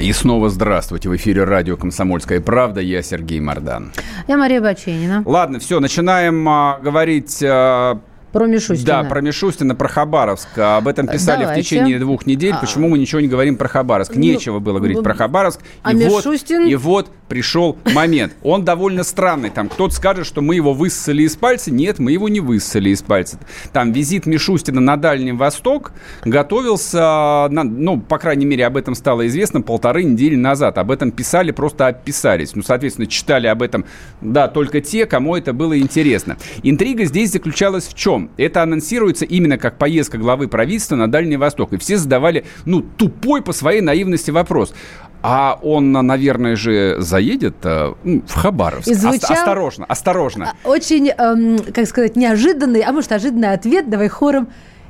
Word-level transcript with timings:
И 0.00 0.12
снова 0.12 0.48
здравствуйте. 0.48 1.08
В 1.08 1.16
эфире 1.16 1.44
радио 1.44 1.76
«Комсомольская 1.76 2.40
правда». 2.40 2.80
Я 2.80 3.02
Сергей 3.02 3.40
Мордан. 3.40 3.92
Я 4.28 4.36
Мария 4.36 4.60
Баченина. 4.60 5.22
Ладно, 5.26 5.58
все, 5.58 5.80
начинаем 5.80 6.48
а, 6.48 6.78
говорить 6.80 7.42
а, 7.42 8.00
про 8.32 8.46
Мишустина. 8.46 9.02
Да, 9.02 9.08
про 9.08 9.20
Мишустина, 9.20 9.74
про 9.74 9.88
Хабаровск. 9.88 10.58
Об 10.58 10.88
этом 10.88 11.06
писали 11.06 11.42
Давайте. 11.42 11.62
в 11.62 11.64
течение 11.64 11.98
двух 11.98 12.26
недель. 12.26 12.52
А. 12.52 12.58
Почему 12.58 12.88
мы 12.88 12.98
ничего 12.98 13.20
не 13.20 13.28
говорим 13.28 13.56
про 13.56 13.68
Хабаровск? 13.68 14.14
Ну, 14.14 14.20
Нечего 14.20 14.58
было 14.58 14.78
говорить 14.78 14.98
ну, 14.98 15.02
про 15.02 15.14
Хабаровск. 15.14 15.60
а 15.82 15.92
и, 15.92 15.96
вот, 16.08 16.24
Мишустин? 16.24 16.66
и 16.66 16.74
вот 16.74 17.10
пришел 17.28 17.76
момент. 17.94 18.34
Он 18.42 18.64
довольно 18.64 19.04
странный. 19.04 19.50
Там 19.50 19.68
кто-то 19.68 19.94
скажет, 19.94 20.26
что 20.26 20.40
мы 20.40 20.54
его 20.54 20.72
высосали 20.72 21.22
из 21.22 21.36
пальца. 21.36 21.70
Нет, 21.70 21.98
мы 21.98 22.12
его 22.12 22.28
не 22.28 22.40
высосали 22.40 22.90
из 22.90 23.02
пальца. 23.02 23.38
Там 23.72 23.92
визит 23.92 24.26
Мишустина 24.26 24.80
на 24.80 24.96
Дальний 24.96 25.32
Восток 25.32 25.92
готовился, 26.24 27.48
на- 27.50 27.64
ну, 27.64 28.00
по 28.00 28.18
крайней 28.18 28.46
мере, 28.46 28.66
об 28.66 28.76
этом 28.76 28.94
стало 28.94 29.26
известно 29.26 29.60
полторы 29.60 30.04
недели 30.04 30.36
назад. 30.36 30.78
Об 30.78 30.90
этом 30.90 31.10
писали, 31.10 31.50
просто 31.50 31.86
описались. 31.86 32.54
Ну, 32.54 32.62
соответственно, 32.62 33.06
читали 33.06 33.46
об 33.46 33.62
этом, 33.62 33.84
да, 34.20 34.48
только 34.48 34.80
те, 34.80 35.06
кому 35.06 35.36
это 35.36 35.52
было 35.52 35.78
интересно. 35.78 36.36
Интрига 36.62 37.04
здесь 37.04 37.32
заключалась 37.32 37.86
в 37.86 37.94
чем? 37.94 38.17
Это 38.36 38.62
анонсируется 38.62 39.24
именно 39.24 39.58
как 39.58 39.78
поездка 39.78 40.18
главы 40.18 40.48
правительства 40.48 40.96
на 40.96 41.10
Дальний 41.10 41.36
Восток. 41.36 41.72
И 41.72 41.76
все 41.78 41.96
задавали, 41.96 42.44
ну, 42.64 42.80
тупой 42.82 43.42
по 43.42 43.52
своей 43.52 43.80
наивности 43.80 44.30
вопрос. 44.30 44.74
А 45.22 45.58
он, 45.62 45.90
наверное 45.92 46.54
же, 46.54 46.96
заедет 47.00 47.56
э, 47.64 47.92
ну, 48.04 48.22
в 48.26 48.34
Хабаровск. 48.34 48.88
И 48.88 48.94
звучал- 48.94 49.32
Ос- 49.32 49.38
осторожно, 49.38 49.84
осторожно. 49.86 50.52
Очень, 50.64 51.08
эм, 51.08 51.58
как 51.74 51.86
сказать, 51.88 52.14
неожиданный, 52.16 52.82
а 52.82 52.92
может, 52.92 53.10
ожиданный 53.12 53.52
ответ. 53.52 53.90
Давай 53.90 54.08
хором. 54.08 54.48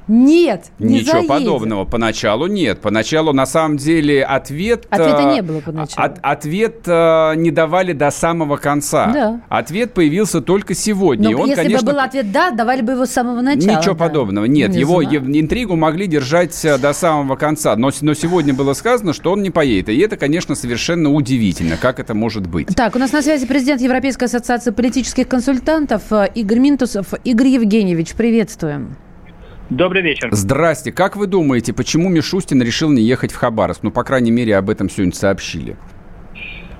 Нет, 0.09 0.64
не 0.78 0.95
Ничего 1.01 1.12
заедет. 1.12 1.28
подобного. 1.28 1.84
Поначалу 1.84 2.47
нет. 2.47 2.81
Поначалу, 2.81 3.33
на 3.33 3.45
самом 3.47 3.77
деле, 3.77 4.25
ответ... 4.25 4.87
Ответа 4.89 5.20
э, 5.31 5.34
не 5.34 5.42
было 5.42 5.61
поначалу. 5.61 6.06
от- 6.06 6.19
ответ 6.23 6.81
э, 6.87 7.34
не 7.37 7.51
давали 7.51 7.92
до 7.92 8.11
самого 8.11 8.56
конца. 8.56 9.11
Да. 9.12 9.41
Ответ 9.48 9.92
появился 9.92 10.41
только 10.41 10.75
сегодня. 10.75 11.25
Но 11.25 11.31
И 11.31 11.34
он, 11.34 11.48
если 11.51 11.62
конечно, 11.62 11.86
бы 11.86 11.92
был 11.92 12.01
ответ 12.01 12.33
«да», 12.33 12.51
давали 12.51 12.81
бы 12.81 12.92
его 12.92 13.05
с 13.05 13.11
самого 13.11 13.41
начала. 13.42 13.79
Ничего 13.79 13.95
да. 13.95 14.06
подобного. 14.06 14.47
Нет, 14.47 14.70
Не 14.70 14.81
его 14.81 15.03
знаю. 15.03 15.25
интригу 15.39 15.77
могли 15.77 16.06
держать 16.06 16.64
э, 16.64 16.79
до 16.79 16.92
самого 16.95 17.36
конца. 17.36 17.77
Но, 17.77 17.91
но 18.01 18.14
сегодня 18.14 18.55
было 18.55 18.73
сказано, 18.73 19.12
что 19.12 19.33
он 19.33 19.42
не 19.42 19.51
поедет. 19.51 19.91
И 19.91 19.98
это, 19.98 20.17
конечно, 20.17 20.55
совершенно 20.55 21.12
удивительно, 21.12 21.77
как 21.77 22.01
это 22.01 22.14
может 22.14 22.47
быть. 22.47 22.69
Так, 22.75 22.97
у 22.97 22.98
нас 22.98 23.12
на 23.12 23.20
связи 23.20 23.47
президент 23.47 23.83
Европейской 23.83 24.25
ассоциации 24.25 24.70
политических 24.70 25.29
консультантов 25.29 26.03
э, 26.12 26.29
Игорь 26.34 26.61
Минтусов. 26.61 27.09
Игорь 27.25 27.48
Евгеньевич, 27.48 28.14
приветствуем. 28.14 28.97
Добрый 29.70 30.00
вечер. 30.00 30.28
Здрасте. 30.33 30.92
Как 30.92 31.16
вы 31.16 31.27
думаете, 31.27 31.74
почему 31.74 32.08
Мишустин 32.08 32.62
решил 32.62 32.91
не 32.91 33.02
ехать 33.02 33.33
в 33.33 33.36
Хабаровск? 33.36 33.83
Ну, 33.83 33.91
по 33.91 34.02
крайней 34.02 34.30
мере, 34.30 34.56
об 34.56 34.70
этом 34.70 34.88
сегодня 34.88 35.12
сообщили. 35.12 35.77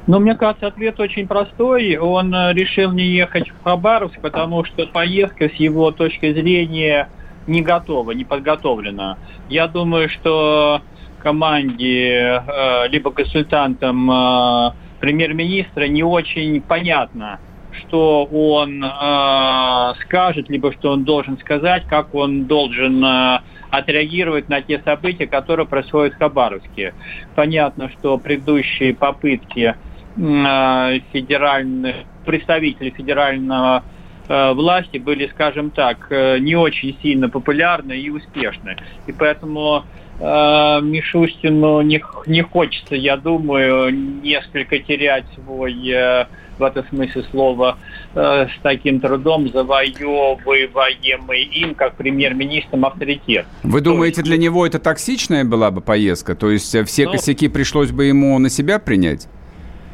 Ну, 0.07 0.21
мне 0.21 0.35
кажется, 0.35 0.69
ответ 0.69 0.99
очень 0.99 1.29
простой. 1.29 1.99
Он 1.99 2.35
э, 2.35 2.55
решил 2.55 2.93
не 2.93 3.05
ехать 3.05 3.51
в 3.51 3.63
Хабаровск, 3.63 4.19
потому 4.23 4.65
что 4.65 4.87
поездка 4.87 5.51
с 5.51 5.53
его 5.55 5.91
точки 5.91 6.33
зрения 6.33 7.11
не 7.47 7.61
готова, 7.61 8.13
не 8.13 8.25
подготовлена. 8.25 9.19
Я 9.51 9.69
думаю, 9.69 10.09
что 10.09 10.81
команде, 11.23 12.43
э, 12.47 12.89
либо 12.89 13.11
консультантам 13.11 14.11
э, 14.11 14.73
премьер-министра 15.01 15.89
не 15.89 16.03
очень 16.03 16.63
понятно, 16.63 17.39
что 17.79 18.25
он 18.25 18.85
э, 18.85 19.95
скажет, 20.05 20.49
либо 20.49 20.73
что 20.73 20.93
он 20.93 21.05
должен 21.05 21.39
сказать, 21.39 21.85
как 21.89 22.15
он 22.15 22.45
должен 22.45 23.05
э, 23.05 23.41
отреагировать 23.71 24.49
на 24.49 24.63
те 24.63 24.81
события, 24.81 25.27
которые 25.27 25.67
происходят 25.67 26.15
в 26.15 26.19
Хабаровске. 26.19 26.95
Понятно, 27.35 27.91
что 27.91 28.19
предыдущие 28.19 28.95
попытки 28.95 29.75
э, 30.17 31.01
федеральных 31.13 31.97
представителей 32.25 32.91
федерального 32.91 33.83
э, 34.29 34.53
власти 34.53 34.99
были, 34.99 35.27
скажем 35.29 35.71
так, 35.71 36.07
э, 36.11 36.39
не 36.39 36.57
очень 36.57 36.97
сильно 37.03 37.29
популярны 37.29 37.99
и 37.99 38.11
успешны. 38.11 38.77
И 39.07 39.13
поэтому 39.13 39.85
Мишустину 40.21 41.81
не, 41.83 42.03
не 42.27 42.43
хочется, 42.43 42.95
я 42.95 43.17
думаю, 43.17 43.93
несколько 44.23 44.79
терять 44.79 45.25
свой, 45.35 45.75
э, 45.89 46.27
в 46.59 46.63
этом 46.63 46.85
смысле 46.89 47.23
слова, 47.31 47.79
э, 48.15 48.47
с 48.49 48.61
таким 48.63 49.01
трудом 49.01 49.49
завоевываемый 49.49 51.43
им, 51.45 51.75
как 51.75 51.95
премьер-министром, 51.97 52.85
авторитет. 52.85 53.47
Вы 53.63 53.79
То 53.81 53.85
думаете, 53.87 54.21
есть- 54.21 54.29
для 54.29 54.37
него 54.39 54.67
это 54.67 54.79
токсичная 54.79 55.45
была 55.45 55.71
бы 55.71 55.81
поездка? 55.81 56.35
То 56.35 56.51
есть 56.51 56.75
э, 56.75 56.85
все 56.85 57.05
Ну- 57.07 57.13
косяки 57.13 57.49
пришлось 57.49 57.91
бы 57.91 58.05
ему 58.07 58.39
на 58.39 58.51
себя 58.51 58.79
принять? 58.79 59.29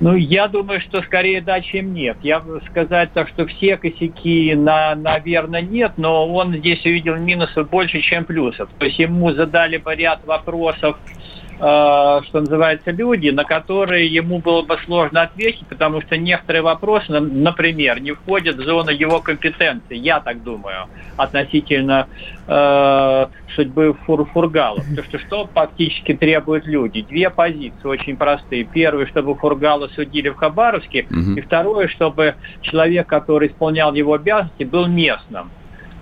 Ну, 0.05 0.17
я 0.17 0.49
думаю, 0.49 0.83
что 0.83 1.01
скорее 1.01 1.41
да, 1.41 1.63
чем 1.63 1.95
нет. 1.95 2.19
Я 2.23 2.39
бы 2.39 2.61
сказать 2.69 3.15
так, 3.15 3.27
что 3.31 3.47
все 3.47 3.79
косяки, 3.79 4.55
на, 4.55 4.95
наверное, 4.95 5.63
нет, 5.63 5.93
но 5.97 6.29
он 6.29 6.55
здесь 6.57 6.85
увидел 6.85 7.17
минусов 7.17 7.71
больше, 7.71 8.03
чем 8.03 8.27
плюсов. 8.27 8.69
То 8.79 8.85
есть 8.85 8.99
ему 8.99 9.33
задали 9.33 9.79
бы 9.79 9.95
ряд 9.95 10.23
вопросов, 10.27 10.99
что 11.57 12.41
называется, 12.41 12.91
люди, 12.91 13.29
на 13.29 13.45
которые 13.45 14.07
ему 14.07 14.41
было 14.41 14.63
бы 14.63 14.77
сложно 14.85 15.23
ответить, 15.23 15.69
потому 15.69 16.01
что 16.03 16.17
некоторые 16.17 16.63
вопросы, 16.63 17.13
на- 17.13 17.21
например, 17.21 18.01
не 18.01 18.13
входят 18.13 18.57
в 18.57 18.63
зону 18.65 18.91
его 18.91 19.21
компетенции, 19.21 19.97
я 19.97 20.21
так 20.21 20.43
думаю, 20.43 20.87
относительно 21.17 22.09
э, 22.47 23.27
судьбы 23.55 23.95
Фур 24.05 24.27
Фургала. 24.27 24.79
Потому 24.79 25.05
что 25.05 25.19
что 25.19 25.51
фактически 25.55 26.15
требуют 26.15 26.67
люди? 26.67 27.03
Две 27.03 27.31
позиции 27.31 27.87
очень 27.89 28.17
простые. 28.17 28.65
Первое, 28.65 29.07
чтобы 29.07 29.35
Фургала 29.37 29.89
судили 29.89 30.29
в 30.29 30.35
Хабаровске, 30.35 31.07
Мгм. 31.09 31.37
и 31.37 31.41
второе, 31.41 31.89
чтобы 31.89 32.35
человек, 32.61 33.07
который 33.09 33.49
исполнял 33.49 33.95
его 33.95 34.15
обязанности, 34.15 34.65
был 34.65 34.87
местным. 34.87 35.53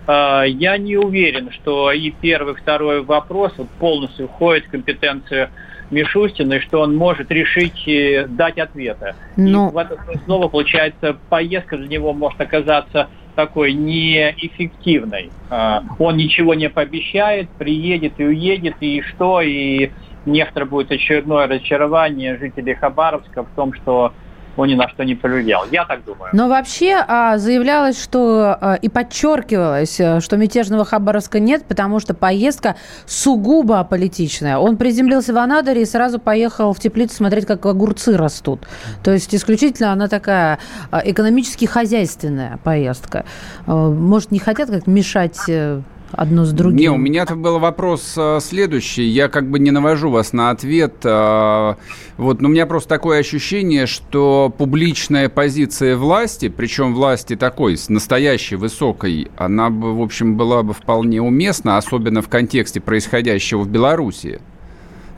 Э, 0.07 0.45
Я 0.47 0.77
не 0.79 0.97
уверен, 0.97 1.51
что 1.51 1.91
и 1.93 2.11
первый, 2.11 2.55
и 2.55 2.57
второй 2.57 3.03
вопрос 3.03 3.53
полностью 3.79 4.29
входит 4.29 4.67
в 4.67 4.71
компетенцию 4.71 5.49
Мишустина, 5.91 6.55
и 6.55 6.61
что 6.61 6.81
он 6.81 6.97
может 6.97 7.31
решить 7.31 7.87
э, 7.87 8.27
дать 8.27 8.59
ответы. 8.59 9.15
Ну. 9.37 9.69
И 9.69 9.73
в 9.73 9.77
этом 9.77 9.99
снова, 10.25 10.49
получается, 10.49 11.17
поездка 11.29 11.77
для 11.77 11.89
него 11.89 12.13
может 12.13 12.41
оказаться 12.41 13.09
такой 13.35 13.73
неэффективной. 13.73 15.31
А, 15.51 15.83
Он 15.99 16.17
ничего 16.17 16.55
не 16.55 16.69
пообещает, 16.69 17.49
приедет 17.51 18.15
и 18.19 18.25
уедет, 18.25 18.77
и 18.81 19.01
что, 19.03 19.41
и 19.41 19.91
некоторое 20.27 20.67
будет 20.67 20.93
очередное 20.93 21.47
разочарование 21.47 22.37
жителей 22.37 22.75
Хабаровска 22.75 23.45
в 23.45 23.49
том, 23.57 23.73
что 23.75 24.13
он 24.57 24.69
ни 24.69 24.75
на 24.75 24.89
что 24.89 25.05
не 25.05 25.15
повлиял. 25.15 25.65
Я 25.71 25.85
так 25.85 26.05
думаю. 26.05 26.31
Но 26.33 26.49
вообще 26.49 27.05
а, 27.07 27.39
заявлялось, 27.39 28.03
что 28.03 28.57
а, 28.61 28.75
и 28.75 28.89
подчеркивалось, 28.89 30.01
а, 30.01 30.21
что 30.21 30.37
мятежного 30.37 30.85
Хабаровска 30.85 31.41
нет, 31.41 31.65
потому 31.67 32.01
что 32.01 32.15
поездка 32.15 32.77
сугубо 33.07 33.83
политичная. 33.85 34.59
Он 34.59 34.77
приземлился 34.77 35.33
в 35.33 35.39
Анадыре 35.39 35.83
и 35.83 35.87
сразу 35.87 36.19
поехал 36.19 36.73
в 36.73 36.81
теплицу 36.81 37.15
смотреть, 37.15 37.47
как 37.47 37.65
огурцы 37.67 38.17
растут. 38.17 38.67
То 39.03 39.13
есть 39.13 39.35
исключительно 39.35 39.93
она 39.93 40.09
такая 40.09 40.59
а, 40.91 41.03
экономически 41.05 41.65
хозяйственная 41.65 42.59
поездка. 42.63 43.25
А, 43.67 43.91
Может, 43.91 44.31
не 44.31 44.39
хотят 44.39 44.71
как 44.71 44.87
мешать 44.87 45.39
э, 45.49 45.81
одно 46.13 46.45
с 46.45 46.53
другим? 46.53 46.77
Не, 46.77 46.91
у 46.91 46.97
меня-то 46.97 47.37
был 47.37 47.59
вопрос 47.59 48.15
э, 48.17 48.39
следующий. 48.41 49.05
Я 49.05 49.29
как 49.29 49.49
бы 49.49 49.59
не 49.59 49.71
навожу 49.71 50.11
вас 50.11 50.33
на 50.33 50.51
ответ. 50.51 50.95
э, 51.05 51.75
вот, 52.17 52.41
но 52.41 52.49
у 52.49 52.53
меня 52.53 52.67
просто 52.67 52.89
такое 52.89 53.19
ощущение, 53.19 53.87
что 53.87 54.55
публичная 54.57 55.29
позиция 55.29 55.97
власти, 55.97 56.49
причем 56.49 56.95
власти 56.95 57.37
такой, 57.37 57.77
настоящей, 57.89 58.57
высокой, 58.57 59.31
она 59.37 59.71
бы, 59.71 59.97
в 59.97 60.03
общем, 60.03 60.37
была 60.37 60.63
бы 60.63 60.75
вполне 60.75 61.21
уместна, 61.21 61.79
особенно 61.79 62.23
в 62.23 62.29
контексте 62.29 62.81
происходящего 62.81 63.63
в 63.63 63.69
Беларуси. 63.69 64.41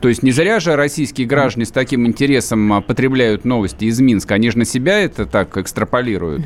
То 0.01 0.09
есть 0.09 0.23
не 0.23 0.31
зря 0.31 0.59
же 0.59 0.75
российские 0.75 1.25
граждане 1.25 1.65
с 1.65 1.71
таким 1.71 2.05
интересом 2.05 2.73
а, 2.73 2.81
потребляют 2.81 3.43
новости 3.45 3.85
из 3.85 3.99
Минска. 3.99 4.35
Они 4.35 4.51
же 4.51 4.59
на 4.59 4.65
себя 4.65 4.99
это 4.99 5.25
так 5.25 5.57
экстраполируют. 5.57 6.43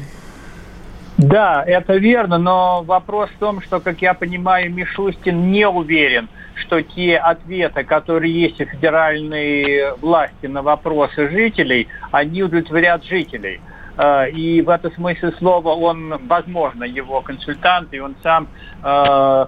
Да, 1.22 1.66
это 1.68 1.98
верно, 1.98 2.38
но 2.38 2.82
вопрос 2.84 3.30
в 3.32 3.40
том, 3.40 3.62
что, 3.62 3.82
как 3.82 4.02
я 4.02 4.14
понимаю, 4.14 4.74
Мишустин 4.74 5.52
не 5.52 5.68
уверен, 5.68 6.30
что 6.56 6.82
те 6.82 7.18
ответы, 7.18 7.84
которые 7.84 8.34
есть 8.34 8.62
у 8.62 8.66
федеральной 8.66 9.98
власти 9.98 10.46
на 10.46 10.62
вопросы 10.62 11.30
жителей, 11.30 11.90
они 12.12 12.42
удовлетворят 12.42 13.04
жителей. 13.04 13.60
Э, 13.98 14.30
и 14.30 14.62
в 14.62 14.70
этом 14.70 14.94
смысле 14.94 15.34
слова 15.34 15.76
он, 15.76 16.26
возможно, 16.26 16.86
его 16.86 17.20
консультант, 17.20 17.94
и 17.94 18.00
он 18.00 18.16
сам 18.24 18.48
э, 18.82 19.46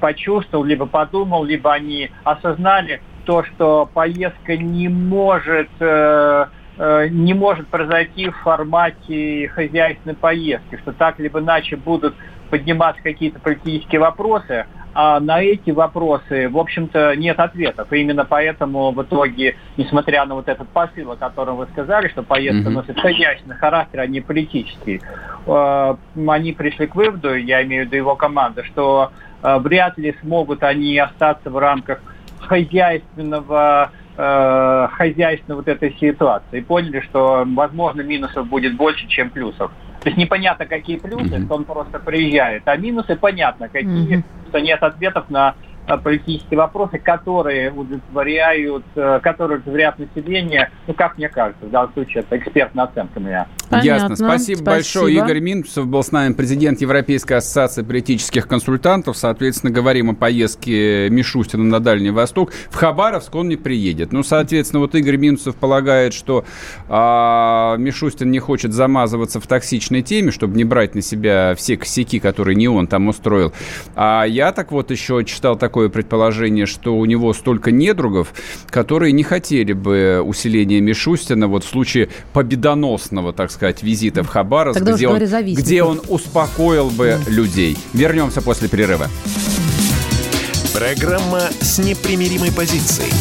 почувствовал, 0.00 0.64
либо 0.64 0.86
подумал, 0.86 1.44
либо 1.44 1.74
они 1.74 2.10
осознали 2.24 3.02
то, 3.26 3.44
что 3.44 3.86
поездка 3.92 4.56
не 4.56 4.88
может 4.88 5.68
э, 5.78 6.46
не 6.78 7.32
может 7.34 7.68
произойти 7.68 8.28
в 8.28 8.36
формате 8.38 9.48
хозяйственной 9.54 10.14
поездки, 10.14 10.76
что 10.76 10.92
так 10.92 11.18
либо 11.18 11.40
иначе 11.40 11.76
будут 11.76 12.14
подниматься 12.50 13.02
какие-то 13.02 13.40
политические 13.40 14.00
вопросы, 14.00 14.66
а 14.98 15.20
на 15.20 15.42
эти 15.42 15.72
вопросы, 15.72 16.48
в 16.48 16.56
общем-то, 16.56 17.14
нет 17.16 17.38
ответов. 17.38 17.92
И 17.92 17.98
именно 18.00 18.24
поэтому 18.24 18.92
в 18.92 19.02
итоге, 19.02 19.56
несмотря 19.76 20.24
на 20.24 20.34
вот 20.34 20.48
этот 20.48 20.68
посыл, 20.68 21.12
о 21.12 21.16
котором 21.16 21.56
вы 21.56 21.66
сказали, 21.66 22.08
что 22.08 22.22
поездка 22.22 22.70
mm-hmm. 22.70 22.72
носит 22.72 22.98
хозяйственный 22.98 23.56
характер, 23.56 24.00
а 24.00 24.06
не 24.06 24.22
политический, 24.22 25.02
э, 25.46 25.96
они 26.26 26.52
пришли 26.52 26.86
к 26.86 26.94
выводу, 26.94 27.34
я 27.36 27.62
имею 27.64 27.84
в 27.84 27.86
виду 27.88 27.96
его 27.96 28.16
команда, 28.16 28.64
что 28.64 29.12
э, 29.42 29.58
вряд 29.58 29.98
ли 29.98 30.16
смогут 30.22 30.62
они 30.62 30.96
остаться 30.96 31.50
в 31.50 31.58
рамках 31.58 32.00
хозяйственного 32.40 33.90
э, 34.16 34.88
хозяйственной 34.92 35.56
вот 35.56 35.68
этой 35.68 35.94
ситуации. 35.98 36.58
И 36.58 36.62
поняли, 36.62 37.00
что, 37.00 37.44
возможно, 37.46 38.02
минусов 38.02 38.48
будет 38.48 38.76
больше, 38.76 39.06
чем 39.08 39.30
плюсов. 39.30 39.70
То 40.00 40.10
есть 40.10 40.18
непонятно, 40.18 40.66
какие 40.66 40.98
плюсы, 40.98 41.24
mm-hmm. 41.24 41.46
что 41.46 41.54
он 41.54 41.64
просто 41.64 41.98
приезжает, 41.98 42.62
а 42.66 42.76
минусы 42.76 43.16
понятно, 43.16 43.68
какие, 43.68 44.18
mm-hmm. 44.18 44.48
что 44.48 44.60
нет 44.60 44.82
ответов 44.82 45.28
на 45.30 45.54
политические 45.86 46.58
вопросы, 46.58 46.98
которые 46.98 47.70
удовлетворяют, 47.70 48.84
э, 48.96 49.20
которые 49.22 49.58
удовлетворяют 49.58 49.98
население, 49.98 50.70
ну, 50.86 50.94
как 50.94 51.16
мне 51.18 51.28
кажется, 51.28 51.66
в 51.66 51.70
данном 51.70 51.92
случае 51.92 52.24
это 52.24 52.38
экспертная 52.38 52.84
оценка 52.84 53.20
меня. 53.20 53.46
Понятно. 53.68 53.86
Ясно. 53.88 54.16
Спасибо, 54.16 54.58
Спасибо 54.58 54.64
большое. 54.64 55.14
Игорь 55.14 55.40
Минцев 55.40 55.86
был 55.86 56.02
с 56.02 56.12
нами, 56.12 56.32
президент 56.32 56.80
Европейской 56.80 57.34
ассоциации 57.34 57.82
политических 57.82 58.46
консультантов. 58.46 59.16
Соответственно, 59.16 59.72
говорим 59.72 60.10
о 60.10 60.14
поездке 60.14 61.08
Мишустина 61.10 61.64
на 61.64 61.80
Дальний 61.80 62.10
Восток. 62.10 62.52
В 62.70 62.76
Хабаровск 62.76 63.34
он 63.34 63.48
не 63.48 63.56
приедет. 63.56 64.12
Ну, 64.12 64.22
соответственно, 64.22 64.80
вот 64.80 64.94
Игорь 64.94 65.16
Минцев 65.16 65.56
полагает, 65.56 66.14
что 66.14 66.44
а, 66.88 67.76
Мишустин 67.76 68.30
не 68.30 68.38
хочет 68.38 68.72
замазываться 68.72 69.40
в 69.40 69.46
токсичной 69.46 70.02
теме, 70.02 70.30
чтобы 70.30 70.56
не 70.56 70.64
брать 70.64 70.94
на 70.94 71.02
себя 71.02 71.54
все 71.56 71.76
косяки, 71.76 72.20
которые 72.20 72.56
не 72.56 72.68
он 72.68 72.86
там 72.86 73.08
устроил. 73.08 73.52
А 73.94 74.24
я 74.24 74.52
так 74.52 74.72
вот 74.72 74.90
еще 74.90 75.24
читал 75.24 75.56
такой 75.56 75.75
такое 75.76 75.90
предположение, 75.90 76.64
что 76.64 76.96
у 76.96 77.04
него 77.04 77.34
столько 77.34 77.70
недругов, 77.70 78.32
которые 78.70 79.12
не 79.12 79.22
хотели 79.22 79.74
бы 79.74 80.22
усиления 80.24 80.80
Мишустина 80.80 81.48
вот 81.48 81.64
в 81.64 81.68
случае 81.68 82.08
победоносного, 82.32 83.34
так 83.34 83.50
сказать, 83.50 83.82
визита 83.82 84.22
в 84.22 84.26
Хабаровск, 84.26 84.80
где 84.80 85.06
он, 85.06 85.20
где 85.54 85.82
он 85.82 86.00
успокоил 86.08 86.88
бы 86.88 87.18
людей. 87.26 87.76
Вернемся 87.92 88.40
после 88.40 88.70
перерыва. 88.70 89.08
Программа 90.72 91.42
с 91.60 91.78
непримиримой 91.78 92.52
позицией. 92.52 93.12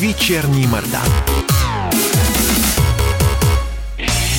Вечерний 0.00 0.66
Мордан. 0.66 1.37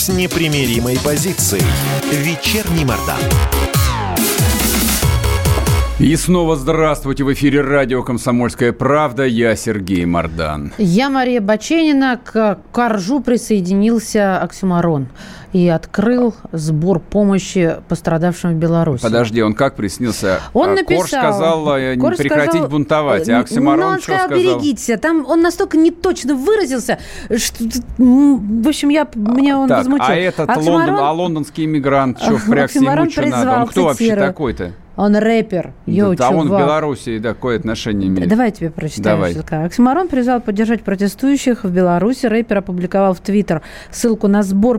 с 0.00 0.08
непримиримой 0.08 0.98
позицией. 1.04 1.62
Вечерний 2.10 2.86
Мордан. 2.86 3.18
И 5.98 6.16
снова 6.16 6.56
здравствуйте. 6.56 7.22
В 7.22 7.32
эфире 7.34 7.60
радио 7.60 8.02
«Комсомольская 8.02 8.72
правда». 8.72 9.26
Я 9.26 9.54
Сергей 9.56 10.06
Мордан. 10.06 10.72
Я 10.78 11.10
Мария 11.10 11.42
Баченина. 11.42 12.18
К 12.24 12.58
Коржу 12.72 13.20
присоединился 13.20 14.40
Оксюмарон 14.40 15.08
и 15.52 15.68
открыл 15.68 16.34
сбор 16.52 17.00
помощи 17.00 17.76
пострадавшим 17.88 18.52
в 18.52 18.54
Беларуси. 18.54 19.02
Подожди, 19.02 19.42
он 19.42 19.54
как 19.54 19.74
приснился? 19.74 20.40
Он 20.52 20.74
написал... 20.74 20.98
Корж 20.98 21.10
сказал 21.10 21.76
э, 21.76 21.96
Корж 21.96 22.16
прекратить 22.18 22.50
сказал, 22.52 22.68
бунтовать, 22.68 23.28
а 23.28 23.40
Оксимарон 23.40 23.80
ну, 23.80 23.86
он 23.94 24.00
что 24.00 24.18
сказал? 24.18 24.38
берегитесь. 24.38 25.00
Там 25.00 25.24
он 25.26 25.42
настолько 25.42 25.76
неточно 25.76 26.34
выразился, 26.34 26.98
что... 27.36 27.64
В 27.98 28.68
общем, 28.68 28.88
я, 28.90 29.08
меня 29.14 29.58
он 29.58 29.68
так, 29.68 29.78
возмутил. 29.78 30.06
А 30.08 30.14
этот 30.14 30.50
Оксимарон... 30.50 30.80
Лондон, 30.80 31.04
а 31.04 31.12
лондонский 31.12 31.64
иммигрант, 31.64 32.20
что 32.20 32.36
впрягся 32.36 32.78
ему 32.78 33.10
что 33.10 33.26
надо? 33.26 33.60
Он 33.62 33.66
кто 33.66 33.84
вообще 33.84 34.14
такой-то? 34.14 34.72
Он 35.00 35.16
рэпер. 35.16 35.72
Йо, 35.86 36.14
да, 36.14 36.28
он 36.28 36.48
в 36.48 36.50
Беларуси, 36.50 37.18
да, 37.18 37.30
какое 37.32 37.58
отношение 37.58 38.08
имеет? 38.08 38.28
Давай 38.28 38.48
я 38.48 38.52
тебе 38.52 38.70
прочитаю. 38.70 39.34
Давай. 39.34 39.64
Оксимарон 39.64 40.08
призвал 40.08 40.42
поддержать 40.42 40.82
протестующих 40.82 41.64
в 41.64 41.70
Беларуси. 41.70 42.26
Рэпер 42.26 42.58
опубликовал 42.58 43.14
в 43.14 43.20
Твиттер 43.20 43.62
ссылку 43.90 44.28
на 44.28 44.42
сбор 44.42 44.78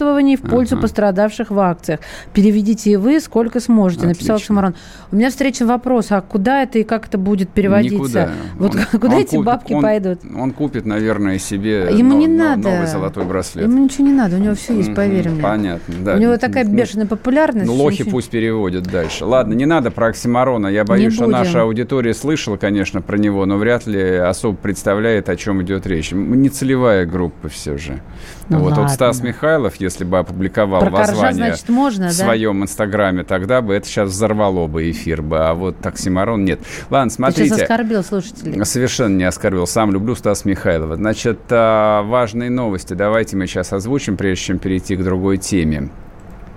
пожертвований 0.00 0.36
в 0.36 0.42
пользу 0.42 0.74
ага. 0.74 0.82
пострадавших 0.82 1.50
в 1.50 1.58
акциях. 1.58 2.00
Переведите 2.32 2.92
и 2.92 2.96
вы 2.96 3.20
сколько 3.20 3.60
сможете, 3.60 4.02
Отлично. 4.02 4.18
написал 4.18 4.36
Оксимарон. 4.36 4.74
У 5.12 5.16
меня 5.16 5.30
встречный 5.30 5.66
вопрос, 5.66 6.06
а 6.10 6.20
куда 6.20 6.62
это 6.62 6.78
и 6.78 6.84
как 6.84 7.06
это 7.06 7.18
будет 7.18 7.50
переводиться? 7.50 7.96
Никуда. 7.96 8.30
Вот 8.58 8.74
он, 8.74 9.00
куда 9.00 9.16
он 9.16 9.22
эти 9.22 9.30
купит, 9.30 9.44
бабки 9.44 9.72
он, 9.72 9.82
пойдут? 9.82 10.20
Он 10.36 10.52
купит, 10.52 10.86
наверное, 10.86 11.38
себе 11.38 11.88
Ему 11.92 12.14
но, 12.14 12.18
не 12.18 12.26
но, 12.26 12.44
надо. 12.44 12.70
новый 12.70 12.86
золотой 12.86 13.24
браслет. 13.24 13.64
Ему 13.64 13.84
ничего 13.84 14.06
не 14.06 14.12
надо, 14.12 14.36
у 14.36 14.38
него 14.38 14.54
все 14.54 14.76
есть, 14.76 14.94
поверь 14.94 15.28
мне. 15.28 15.42
Понятно, 15.42 15.94
да. 16.04 16.14
У 16.14 16.18
него 16.18 16.36
такая 16.36 16.64
бешеная 16.64 17.06
популярность. 17.06 17.66
Ну, 17.66 17.74
лохи 17.74 18.00
ничего... 18.00 18.10
пусть 18.12 18.30
переводят 18.30 18.84
дальше. 18.84 19.24
Ладно, 19.24 19.54
не 19.54 19.66
надо 19.66 19.90
про 19.90 20.08
Оксимарона. 20.08 20.68
Я 20.68 20.84
боюсь, 20.84 21.14
что 21.14 21.26
наша 21.26 21.62
аудитория 21.62 22.14
слышала, 22.14 22.56
конечно, 22.56 23.02
про 23.02 23.18
него, 23.18 23.44
но 23.46 23.56
вряд 23.56 23.86
ли 23.86 24.16
особо 24.16 24.56
представляет, 24.56 25.28
о 25.28 25.36
чем 25.36 25.62
идет 25.62 25.86
речь. 25.86 26.12
Не 26.12 26.48
целевая 26.48 27.06
группа 27.06 27.48
все 27.48 27.76
же. 27.76 28.00
Ну, 28.48 28.58
вот, 28.58 28.76
вот 28.76 28.90
Стас 28.90 29.22
Михайлов, 29.22 29.76
если 29.76 29.89
бы 29.98 30.18
опубликовал 30.18 30.80
про 30.80 30.90
воззвание 30.90 31.48
значит, 31.48 31.68
можно, 31.68 32.08
в 32.08 32.12
своем 32.12 32.58
да? 32.58 32.64
инстаграме, 32.64 33.24
тогда 33.24 33.60
бы 33.62 33.74
это 33.74 33.86
сейчас 33.86 34.10
взорвало 34.10 34.66
бы 34.66 34.90
эфир 34.90 35.22
бы, 35.22 35.38
а 35.38 35.54
вот 35.54 35.84
оксиморон 35.84 36.44
нет. 36.44 36.60
Ладно, 36.90 37.10
смотрите. 37.10 37.42
Ты 37.42 37.48
сейчас 37.48 37.62
оскорбил 37.62 38.02
слушателей. 38.02 38.64
Совершенно 38.64 39.16
не 39.16 39.24
оскорбил. 39.24 39.66
Сам 39.66 39.92
люблю 39.92 40.14
Стас 40.14 40.44
Михайлова. 40.44 40.96
Значит, 40.96 41.40
а, 41.50 42.02
важные 42.02 42.50
новости. 42.50 42.94
Давайте 42.94 43.36
мы 43.36 43.46
сейчас 43.46 43.72
озвучим, 43.72 44.16
прежде 44.16 44.44
чем 44.44 44.58
перейти 44.58 44.96
к 44.96 45.02
другой 45.02 45.38
теме. 45.38 45.90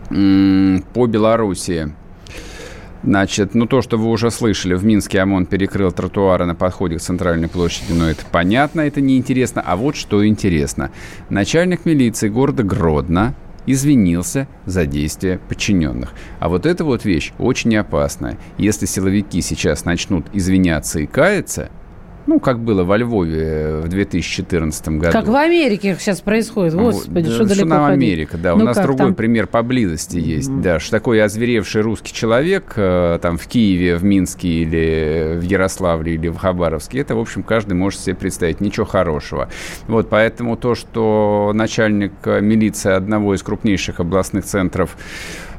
По 0.09 1.07
Белоруссии. 1.07 1.93
Значит, 3.03 3.53
ну 3.53 3.65
то, 3.65 3.81
что 3.81 3.97
вы 3.97 4.09
уже 4.09 4.31
слышали, 4.31 4.75
в 4.75 4.85
Минске 4.85 5.19
ОМОН 5.19 5.45
перекрыл 5.45 5.91
тротуары 5.91 6.45
на 6.45 6.55
подходе 6.55 6.97
к 6.97 7.01
центральной 7.01 7.49
площади, 7.49 7.91
ну 7.91 8.05
это 8.05 8.23
понятно, 8.31 8.81
это 8.81 9.01
неинтересно. 9.01 9.61
А 9.65 9.75
вот 9.75 9.95
что 9.97 10.25
интересно. 10.25 10.89
Начальник 11.29 11.85
милиции 11.85 12.29
города 12.29 12.63
Гродно 12.63 13.35
извинился 13.65 14.47
за 14.65 14.85
действия 14.85 15.39
подчиненных. 15.49 16.13
А 16.39 16.49
вот 16.49 16.65
эта 16.65 16.83
вот 16.85 17.05
вещь 17.05 17.33
очень 17.39 17.75
опасная. 17.75 18.37
Если 18.57 18.85
силовики 18.85 19.41
сейчас 19.41 19.85
начнут 19.85 20.25
извиняться 20.33 20.99
и 20.99 21.05
каяться, 21.05 21.69
Ну, 22.25 22.39
как 22.39 22.59
было 22.59 22.83
во 22.83 22.97
Львове 22.97 23.81
в 23.83 23.87
2014 23.89 24.87
году. 24.89 25.11
Как 25.11 25.27
в 25.27 25.35
Америке 25.35 25.95
сейчас 25.99 26.21
происходит. 26.21 26.73
Господи, 26.73 27.25
Вот, 27.27 27.33
что 27.33 27.43
да, 27.43 27.49
далеко 27.49 27.67
нам 27.69 27.85
ходить. 27.87 28.03
Америка, 28.09 28.37
да. 28.37 28.53
У 28.55 28.57
Ну 28.59 28.65
нас 28.65 28.77
как 28.77 28.85
другой 28.85 29.07
там? 29.07 29.15
пример 29.15 29.47
поблизости 29.47 30.17
есть. 30.17 30.61
Да, 30.61 30.79
что 30.79 30.91
такой 30.91 31.21
озверевший 31.21 31.81
русский 31.81 32.13
человек 32.13 32.73
э, 32.77 33.19
там 33.21 33.37
в 33.37 33.45
Киеве, 33.47 33.97
в 33.97 34.03
Минске 34.03 34.47
или 34.47 35.37
в 35.37 35.41
Ярославле 35.43 36.13
или 36.13 36.29
в 36.29 36.37
Хабаровске, 36.37 36.99
это, 36.99 37.15
в 37.15 37.19
общем, 37.19 37.43
каждый 37.43 37.73
может 37.73 37.99
себе 37.99 38.15
представить. 38.15 38.61
Ничего 38.61 38.85
хорошего. 38.85 39.49
Вот, 39.87 40.09
поэтому 40.09 40.55
то, 40.55 40.75
что 40.75 41.51
начальник 41.53 42.13
э, 42.25 42.39
милиции 42.41 42.91
одного 42.91 43.35
из 43.35 43.43
крупнейших 43.43 43.99
областных 43.99 44.45
центров 44.45 44.95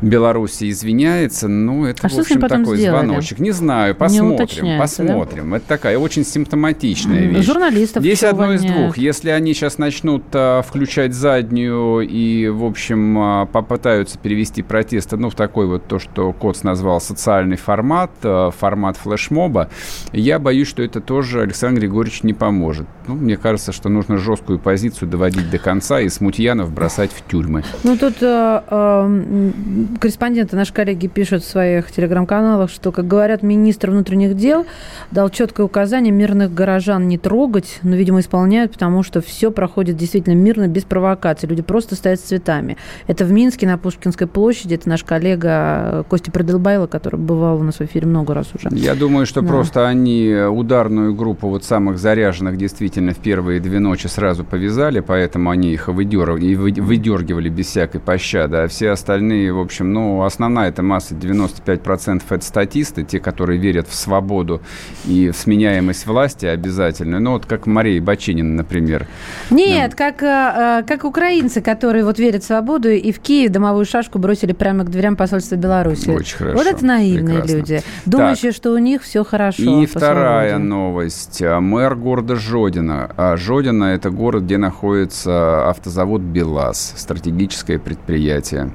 Беларуси 0.00 0.70
извиняется, 0.70 1.48
ну, 1.48 1.86
это, 1.86 2.06
А 2.06 2.08
в 2.08 2.18
общем, 2.18 2.40
такой 2.40 2.76
сделали? 2.76 3.06
звоночек. 3.06 3.38
Не 3.38 3.50
знаю, 3.52 3.94
посмотрим, 3.94 4.66
да? 4.66 4.78
посмотрим. 4.78 5.54
Это 5.54 5.66
такая 5.66 5.98
очень 5.98 6.24
симптоматичная 6.24 7.26
вещь. 7.26 7.44
журналистов 7.44 8.02
Здесь 8.02 8.22
одно 8.22 8.52
из 8.54 8.62
двух. 8.62 8.96
Если 8.96 9.30
они 9.30 9.54
сейчас 9.54 9.78
начнут 9.78 10.24
а, 10.32 10.62
включать 10.62 11.14
заднюю 11.14 12.00
и, 12.00 12.48
в 12.48 12.64
общем, 12.64 13.18
а, 13.18 13.46
попытаются 13.46 14.18
перевести 14.18 14.62
протесты, 14.62 15.16
ну, 15.16 15.30
в 15.30 15.34
такой 15.34 15.66
вот 15.66 15.86
то, 15.86 15.98
что 15.98 16.32
Коц 16.32 16.62
назвал 16.62 17.00
социальный 17.00 17.56
формат, 17.56 18.10
а, 18.22 18.50
формат 18.50 18.96
флешмоба, 18.96 19.70
я 20.12 20.38
боюсь, 20.38 20.68
что 20.68 20.82
это 20.82 21.00
тоже 21.00 21.42
Александр 21.42 21.80
Григорьевич 21.80 22.22
не 22.22 22.34
поможет. 22.34 22.86
Ну, 23.06 23.14
мне 23.14 23.36
кажется, 23.36 23.72
что 23.72 23.88
нужно 23.88 24.16
жесткую 24.16 24.58
позицию 24.58 25.08
доводить 25.08 25.50
до 25.50 25.58
конца 25.58 26.00
и 26.00 26.08
смутьянов 26.08 26.70
бросать 26.72 27.10
в 27.12 27.28
тюрьмы. 27.30 27.64
Ну, 27.82 27.96
тут 27.96 28.14
э, 28.22 28.62
э, 28.70 29.00
м, 29.04 29.83
корреспонденты, 30.00 30.56
наши 30.56 30.72
коллеги 30.72 31.06
пишут 31.06 31.42
в 31.42 31.48
своих 31.48 31.90
телеграм-каналах, 31.90 32.70
что, 32.70 32.92
как 32.92 33.06
говорят, 33.06 33.42
министр 33.42 33.90
внутренних 33.90 34.36
дел 34.36 34.66
дал 35.10 35.30
четкое 35.30 35.66
указание 35.66 36.12
мирных 36.12 36.52
горожан 36.54 37.08
не 37.08 37.18
трогать, 37.18 37.78
но, 37.82 37.96
видимо, 37.96 38.20
исполняют, 38.20 38.72
потому 38.72 39.02
что 39.02 39.20
все 39.20 39.50
проходит 39.50 39.96
действительно 39.96 40.34
мирно, 40.34 40.68
без 40.68 40.84
провокаций. 40.84 41.48
Люди 41.48 41.62
просто 41.62 41.94
стоят 41.94 42.20
с 42.20 42.22
цветами. 42.22 42.76
Это 43.06 43.24
в 43.24 43.32
Минске, 43.32 43.66
на 43.66 43.78
Пушкинской 43.78 44.26
площади. 44.26 44.74
Это 44.74 44.88
наш 44.88 45.04
коллега 45.04 46.04
Костя 46.08 46.30
Пределбайло, 46.32 46.86
который 46.86 47.18
бывал 47.20 47.58
у 47.58 47.62
нас 47.62 47.76
в 47.76 47.80
эфире 47.82 48.06
много 48.06 48.34
раз 48.34 48.48
уже. 48.54 48.68
Я 48.72 48.94
думаю, 48.94 49.26
что 49.26 49.40
Да. 49.40 49.48
просто 49.48 49.86
они 49.86 50.34
ударную 50.34 51.14
группу 51.14 51.48
вот 51.48 51.64
самых 51.64 51.98
заряженных 51.98 52.56
действительно 52.56 53.12
в 53.12 53.18
первые 53.18 53.60
две 53.60 53.78
ночи 53.80 54.06
сразу 54.06 54.44
повязали, 54.44 55.00
поэтому 55.00 55.50
они 55.50 55.72
их 55.72 55.88
выдергивали, 55.88 56.54
выдергивали 56.80 57.48
без 57.48 57.66
всякой 57.66 58.00
пощады, 58.00 58.56
а 58.58 58.68
все 58.68 58.90
остальные, 58.90 59.52
в 59.52 59.58
общем, 59.58 59.73
ну, 59.82 60.22
основная 60.22 60.68
эта 60.68 60.82
масса, 60.82 61.14
95% 61.14 62.22
это 62.28 62.44
статисты, 62.44 63.02
те, 63.02 63.18
которые 63.18 63.58
верят 63.58 63.88
в 63.88 63.94
свободу 63.94 64.60
и 65.06 65.30
в 65.30 65.36
сменяемость 65.36 66.06
власти 66.06 66.46
обязательно, 66.46 67.18
ну, 67.20 67.32
вот 67.32 67.46
как 67.46 67.66
Мария 67.66 68.00
Бачинина, 68.00 68.54
например. 68.54 69.06
Нет, 69.50 69.94
как, 69.94 70.22
э, 70.22 70.26
э, 70.26 70.82
как 70.86 71.04
украинцы, 71.04 71.60
которые 71.60 72.04
вот 72.04 72.18
верят 72.18 72.42
в 72.42 72.46
свободу 72.46 72.90
и 72.90 73.10
в 73.12 73.18
Киев 73.20 73.50
домовую 73.50 73.84
шашку 73.86 74.18
бросили 74.18 74.52
прямо 74.52 74.84
к 74.84 74.90
дверям 74.90 75.16
посольства 75.16 75.56
Беларуси. 75.56 76.08
Очень 76.10 76.36
хорошо, 76.36 76.56
Вот 76.58 76.66
это 76.66 76.84
наивные 76.84 77.40
прекрасно. 77.40 77.56
люди, 77.56 77.82
думающие, 78.06 78.52
что 78.52 78.72
у 78.72 78.78
них 78.78 79.02
все 79.02 79.24
хорошо. 79.24 79.62
И 79.82 79.86
вторая 79.86 80.50
свободе. 80.50 80.68
новость. 80.68 81.42
А, 81.42 81.60
Мэр 81.60 81.94
города 81.96 82.36
Жодина. 82.36 83.10
А 83.16 83.36
Жодина– 83.36 83.84
это 83.94 84.10
город, 84.10 84.44
где 84.44 84.58
находится 84.58 85.68
автозавод 85.70 86.20
«БелАЗ», 86.20 86.94
стратегическое 86.96 87.78
предприятие. 87.78 88.70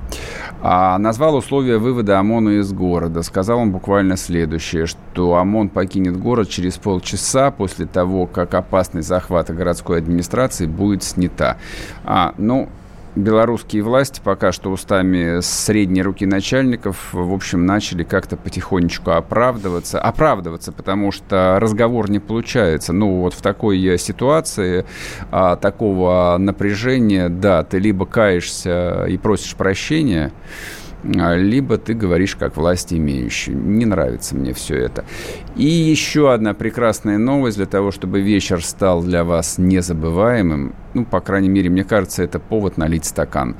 А 0.62 0.89
назвал 0.98 1.36
условия 1.36 1.78
вывода 1.78 2.20
ОМОНа 2.20 2.60
из 2.60 2.72
города. 2.74 3.22
Сказал 3.22 3.60
он 3.60 3.72
буквально 3.72 4.18
следующее, 4.18 4.86
что 4.86 5.36
ОМОН 5.36 5.70
покинет 5.70 6.18
город 6.18 6.50
через 6.50 6.78
полчаса 6.78 7.52
после 7.52 7.86
того, 7.86 8.26
как 8.26 8.54
опасность 8.54 9.08
захвата 9.08 9.54
городской 9.54 10.00
администрации 10.00 10.66
будет 10.66 11.04
снята. 11.04 11.58
А, 12.04 12.34
ну, 12.38 12.70
белорусские 13.16 13.84
власти 13.84 14.22
пока 14.24 14.52
что 14.52 14.72
устами 14.72 15.42
средней 15.42 16.02
руки 16.02 16.26
начальников, 16.26 17.14
в 17.14 17.34
общем, 17.34 17.66
начали 17.66 18.04
как-то 18.04 18.38
потихонечку 18.38 19.12
оправдываться. 19.12 20.00
Оправдываться, 20.00 20.72
потому 20.72 21.12
что 21.12 21.58
разговор 21.60 22.10
не 22.10 22.20
получается. 22.20 22.94
Ну, 22.94 23.22
вот 23.22 23.34
в 23.34 23.42
такой 23.42 23.98
ситуации 23.98 24.86
а, 25.32 25.56
такого 25.56 26.38
напряжения, 26.40 27.30
да, 27.30 27.64
ты 27.64 27.80
либо 27.80 28.06
каешься 28.06 29.06
и 29.08 29.18
просишь 29.18 29.56
прощения, 29.56 30.32
либо 31.04 31.78
ты 31.78 31.94
говоришь 31.94 32.36
как 32.36 32.58
власть 32.58 32.94
имеющий. 32.94 33.54
Не 33.54 33.86
нравится 33.86 34.36
мне 34.36 34.54
все 34.54 34.76
это. 34.76 35.06
И 35.56 35.66
еще 35.66 36.34
одна 36.34 36.54
прекрасная 36.54 37.18
новость 37.18 37.58
для 37.58 37.66
того, 37.66 37.92
чтобы 37.92 38.22
вечер 38.22 38.64
стал 38.64 39.02
для 39.04 39.24
вас 39.24 39.58
незабываемым. 39.58 40.76
Ну, 40.94 41.06
по 41.06 41.20
крайней 41.20 41.50
мере, 41.50 41.70
мне 41.70 41.84
кажется, 41.84 42.24
это 42.24 42.40
повод 42.40 42.78
налить 42.78 43.06
стакан. 43.06 43.56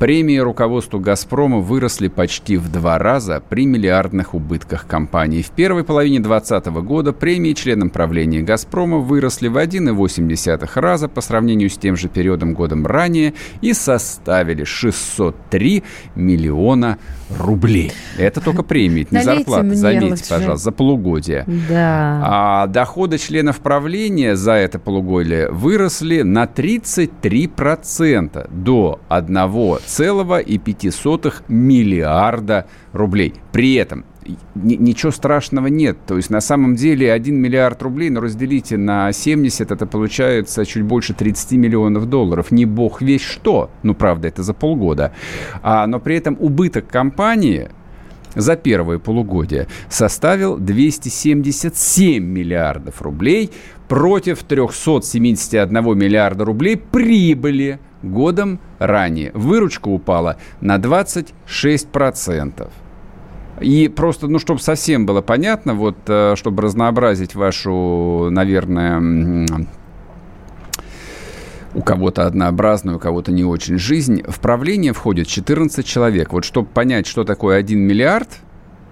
Премии 0.00 0.38
руководству 0.38 0.98
«Газпрома» 0.98 1.58
выросли 1.58 2.08
почти 2.08 2.56
в 2.56 2.70
два 2.72 2.98
раза 2.98 3.40
при 3.48 3.66
миллиардных 3.66 4.34
убытках 4.34 4.86
компании. 4.88 5.42
В 5.42 5.50
первой 5.50 5.84
половине 5.84 6.18
2020 6.18 6.66
года 6.84 7.12
премии 7.12 7.52
членам 7.52 7.88
правления 7.88 8.42
«Газпрома» 8.42 8.98
выросли 8.98 9.46
в 9.46 9.56
1,8 9.56 10.68
раза 10.74 11.08
по 11.08 11.20
сравнению 11.20 11.70
с 11.70 11.78
тем 11.78 11.96
же 11.96 12.08
периодом 12.08 12.52
годом 12.52 12.84
ранее 12.84 13.34
и 13.60 13.72
составили 13.72 14.64
603 14.64 15.84
миллиона 16.16 16.81
рублей. 17.38 17.92
Это 18.18 18.40
только 18.40 18.62
премии, 18.62 19.02
это 19.02 19.16
не 19.16 19.22
зарплата. 19.22 19.74
Заметьте, 19.74 20.10
лучше. 20.10 20.28
пожалуйста, 20.28 20.64
за 20.64 20.72
полугодие. 20.72 21.44
Да. 21.68 22.22
А 22.24 22.66
доходы 22.66 23.18
членов 23.18 23.60
правления 23.60 24.34
за 24.36 24.52
это 24.52 24.78
полугодие 24.78 25.50
выросли 25.50 26.22
на 26.22 26.44
33% 26.44 28.48
до 28.50 29.00
1,5 29.08 31.34
миллиарда 31.48 32.66
рублей. 32.92 33.34
При 33.52 33.74
этом 33.74 34.04
ничего 34.54 35.12
страшного 35.12 35.66
нет. 35.66 35.98
То 36.06 36.16
есть 36.16 36.30
на 36.30 36.40
самом 36.40 36.76
деле 36.76 37.12
1 37.12 37.34
миллиард 37.34 37.82
рублей, 37.82 38.10
но 38.10 38.20
разделите 38.20 38.76
на 38.76 39.12
70, 39.12 39.70
это 39.70 39.86
получается 39.86 40.64
чуть 40.64 40.82
больше 40.82 41.14
30 41.14 41.52
миллионов 41.52 42.08
долларов. 42.08 42.50
Не 42.50 42.64
бог 42.66 43.02
весь 43.02 43.22
что. 43.22 43.70
Ну, 43.82 43.94
правда, 43.94 44.28
это 44.28 44.42
за 44.42 44.54
полгода. 44.54 45.12
А, 45.62 45.86
но 45.86 46.00
при 46.00 46.16
этом 46.16 46.36
убыток 46.40 46.88
компании 46.88 47.70
за 48.34 48.56
первое 48.56 48.98
полугодие 48.98 49.68
составил 49.88 50.56
277 50.56 52.24
миллиардов 52.24 53.02
рублей 53.02 53.50
против 53.88 54.42
371 54.42 55.98
миллиарда 55.98 56.44
рублей 56.44 56.76
прибыли 56.76 57.78
годом 58.02 58.58
ранее. 58.78 59.32
Выручка 59.34 59.88
упала 59.88 60.38
на 60.60 60.76
26%. 60.76 62.70
И 63.62 63.88
просто, 63.88 64.28
ну, 64.28 64.38
чтобы 64.38 64.60
совсем 64.60 65.06
было 65.06 65.22
понятно, 65.22 65.74
вот, 65.74 65.96
э, 66.06 66.34
чтобы 66.36 66.62
разнообразить 66.62 67.34
вашу, 67.34 68.28
наверное, 68.30 69.46
у 71.74 71.82
кого-то 71.82 72.26
однообразную, 72.26 72.96
у 72.96 73.00
кого-то 73.00 73.32
не 73.32 73.44
очень 73.44 73.78
жизнь. 73.78 74.22
В 74.26 74.40
правление 74.40 74.92
входит 74.92 75.26
14 75.26 75.84
человек. 75.86 76.32
Вот 76.32 76.44
чтобы 76.44 76.68
понять, 76.68 77.06
что 77.06 77.24
такое 77.24 77.56
1 77.56 77.78
миллиард 77.78 78.28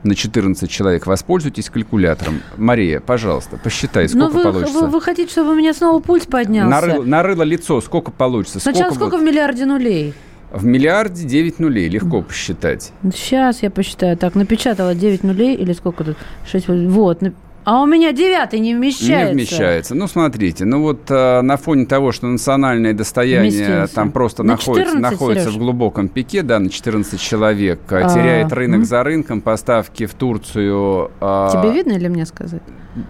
на 0.03 0.15
14 0.15 0.71
человек, 0.71 1.07
воспользуйтесь 1.07 1.69
калькулятором. 1.69 2.41
Мария, 2.57 3.01
пожалуйста, 3.01 3.59
посчитай, 3.63 4.09
сколько 4.09 4.33
вы, 4.33 4.43
получится. 4.43 4.79
вы, 4.81 4.87
вы 4.87 5.01
хотите, 5.01 5.31
чтобы 5.31 5.51
у 5.51 5.55
меня 5.55 5.75
снова 5.75 6.01
пульс 6.01 6.25
поднялся? 6.25 6.71
Нарыло, 6.71 7.03
нарыло 7.05 7.43
лицо, 7.43 7.81
сколько 7.83 8.11
получится? 8.11 8.61
Сначала 8.61 8.93
сколько 8.93 9.17
будет? 9.19 9.23
в 9.23 9.25
миллиарде 9.31 9.67
нулей? 9.67 10.15
В 10.53 10.65
миллиарде 10.65 11.25
9 11.27 11.61
нулей, 11.61 11.89
легко 11.89 12.23
посчитать. 12.23 12.93
Сейчас 13.15 13.63
я 13.63 13.71
посчитаю. 13.71 14.17
Так, 14.17 14.35
напечатала 14.35 14.95
9 14.95 15.23
нулей 15.23 15.55
или 15.55 15.73
сколько 15.73 16.03
тут? 16.05 16.17
6, 16.51 16.69
вот. 16.69 17.23
А 17.63 17.83
у 17.83 17.87
меня 17.87 18.11
девятый 18.13 18.59
не 18.59 18.75
вмещается. 18.75 19.33
Не 19.35 19.35
вмещается. 19.35 19.95
Ну, 19.95 20.09
смотрите, 20.09 20.65
ну 20.65 20.81
вот 20.83 21.11
э, 21.11 21.41
на 21.43 21.57
фоне 21.59 21.85
того, 21.87 22.11
что 22.11 22.27
национальное 22.27 22.95
достояние 22.95 23.51
Вместился. 23.67 23.95
там 23.95 24.11
просто 24.13 24.43
На 24.43 24.55
находится, 24.55 24.93
14, 24.95 25.13
находится 25.13 25.45
Серёж? 25.45 25.55
в 25.57 25.59
глубоком 25.59 26.09
пике, 26.09 26.43
да, 26.43 26.59
на 26.59 26.71
14 26.71 27.21
человек, 27.21 27.81
э, 27.91 28.01
А, 28.03 28.09
теряет 28.15 28.53
рынок 28.53 28.79
м. 28.81 28.85
за 28.87 29.05
рынком, 29.05 29.43
поставки 29.43 30.07
в 30.07 30.15
Турцию 30.15 31.11
э, 31.21 31.49
Тебе 31.53 31.73
видно 31.73 31.93
или 31.93 32.09
мне 32.09 32.25
сказать? 32.25 32.63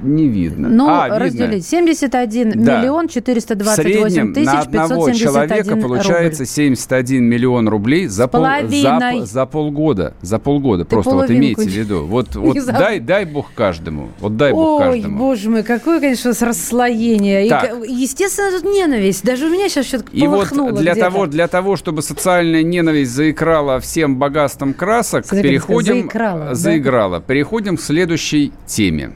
Не 0.03 0.29
видно. 0.29 0.69
Ну, 0.69 0.89
а, 0.89 1.09
разделить. 1.19 1.67
71 1.67 2.53
Да. 2.65 2.81
миллион 2.81 3.09
В 3.09 3.13
428 3.13 3.83
среднем 3.83 4.35
тысяч 4.35 4.47
на 4.47 4.61
одного 4.61 5.07
571 5.07 5.15
человека 5.15 5.71
рубль. 5.71 5.83
получается 5.83 6.45
71 6.47 7.25
миллион 7.25 7.69
рублей 7.69 8.07
за, 8.07 8.29
пол- 8.29 8.47
за, 8.69 9.27
за 9.27 9.47
полгода. 9.47 10.15
За 10.23 10.39
полгода. 10.39 10.85
Ты 10.85 10.91
Просто 10.91 11.11
вот 11.13 11.27
половинку 11.27 11.63
имейте 11.63 11.63
в 11.63 11.75
виду. 11.75 12.05
Вот, 12.07 12.35
вот 12.37 12.57
заб- 12.57 12.79
дай, 12.79 13.01
дай 13.01 13.25
бог 13.25 13.47
каждому. 13.55 14.09
Вот 14.21 14.37
дай 14.37 14.53
бог 14.53 14.81
Ой, 14.81 14.93
каждому. 15.01 15.19
боже 15.19 15.51
мой, 15.51 15.63
какое, 15.63 16.01
конечно, 16.01 16.33
расслоение. 16.41 17.47
И, 17.47 17.49
Так. 17.49 17.71
ка- 17.71 17.85
естественно, 17.87 18.51
тут 18.53 18.65
ненависть. 18.65 19.25
Даже 19.25 19.47
у 19.47 19.51
меня 19.51 19.69
сейчас 19.69 19.87
что-то 19.87 20.05
И 20.13 20.27
вот 20.27 20.51
для 20.79 20.95
того, 20.95 21.27
для 21.27 21.49
того, 21.49 21.77
чтобы 21.77 22.03
социальная 22.03 22.63
ненависть 22.63 23.11
заиграла 23.13 23.81
всем 23.81 24.17
богатством 24.17 24.75
красок, 24.75 25.27
Смотри, 25.27 25.49
переходим... 25.51 25.95
заиграла, 25.95 26.45
да? 26.47 26.55
заиграла. 26.55 27.21
Переходим 27.21 27.77
к 27.77 27.81
следующей 27.81 28.53
теме. 28.67 29.13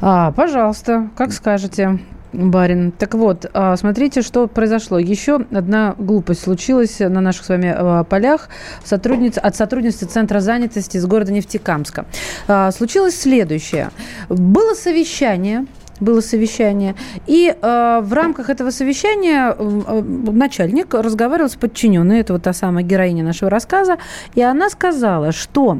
А, 0.00 0.32
пожалуйста, 0.32 1.10
как 1.16 1.32
скажете. 1.32 1.98
Барин. 2.32 2.92
Так 2.92 3.14
вот, 3.14 3.46
а, 3.54 3.76
смотрите, 3.76 4.20
что 4.20 4.46
произошло. 4.46 4.98
Еще 4.98 5.36
одна 5.50 5.94
глупость 5.98 6.42
случилась 6.42 6.98
на 6.98 7.20
наших 7.20 7.44
с 7.46 7.48
вами 7.48 7.72
а, 7.74 8.04
полях 8.04 8.48
сотрудница, 8.84 9.40
от 9.40 9.56
сотрудницы 9.56 10.06
Центра 10.06 10.40
занятости 10.40 10.98
из 10.98 11.06
города 11.06 11.32
Нефтекамска. 11.32 12.04
А, 12.46 12.70
случилось 12.72 13.18
следующее. 13.18 13.90
Было 14.28 14.74
совещание 14.74 15.66
было 15.98 16.20
совещание. 16.20 16.94
И 17.26 17.48
э, 17.48 18.00
в 18.02 18.12
рамках 18.12 18.50
этого 18.50 18.68
совещания 18.68 19.56
э, 19.58 20.02
начальник 20.02 20.92
разговаривал 20.92 21.48
с 21.48 21.54
подчиненной, 21.54 22.20
это 22.20 22.34
вот 22.34 22.42
та 22.42 22.52
самая 22.52 22.84
героиня 22.84 23.24
нашего 23.24 23.50
рассказа, 23.50 23.96
и 24.34 24.42
она 24.42 24.68
сказала, 24.68 25.32
что 25.32 25.78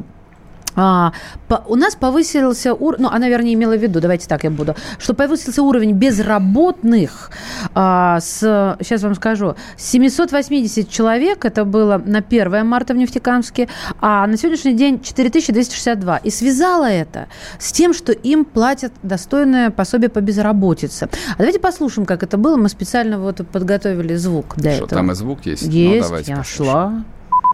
а, 0.77 1.13
по, 1.49 1.65
у 1.67 1.75
нас 1.75 1.97
повысился 1.97 2.75
уровень, 2.75 3.05
ну, 3.05 3.09
она, 3.09 3.29
вернее, 3.29 3.55
имела 3.55 3.77
в 3.77 3.83
виду, 3.83 4.01
давайте 4.01 4.29
так 4.29 4.45
я 4.45 4.51
буду, 4.51 4.77
что 4.99 5.15
повысился 5.15 5.63
уровень 5.63 5.93
безработных 5.93 7.31
а, 7.75 8.21
с, 8.21 8.77
сейчас 8.81 9.03
вам 9.03 9.15
скажу, 9.15 9.57
780 9.77 10.89
человек, 10.89 11.45
это 11.45 11.65
было 11.65 12.01
на 12.05 12.19
1 12.19 12.67
марта 12.67 12.95
в 12.95 12.97
Нефтекамске, 12.97 13.69
а 14.01 14.27
на 14.27 14.37
сегодняшний 14.37 14.75
день 14.75 15.01
4262. 15.01 16.19
И 16.19 16.31
связала 16.31 16.87
это 16.87 17.29
с 17.59 17.73
тем, 17.73 17.95
что 17.95 18.13
им 18.13 18.45
платят 18.45 18.93
достойное 19.03 19.71
пособие 19.71 20.11
по 20.11 20.21
безработице. 20.21 21.09
А 21.33 21.39
давайте 21.39 21.59
послушаем, 21.59 22.07
как 22.07 22.23
это 22.23 22.37
было. 22.37 22.57
Мы 22.57 22.69
специально 22.69 23.19
вот 23.19 23.47
подготовили 23.49 24.15
звук 24.15 24.55
для 24.57 24.73
что, 24.73 24.85
этого. 24.85 25.01
там 25.01 25.11
и 25.11 25.15
звук 25.15 25.47
есть? 25.47 25.63
Есть, 25.63 26.11
ну, 26.11 26.19
я 26.19 26.37
нашла 26.37 27.05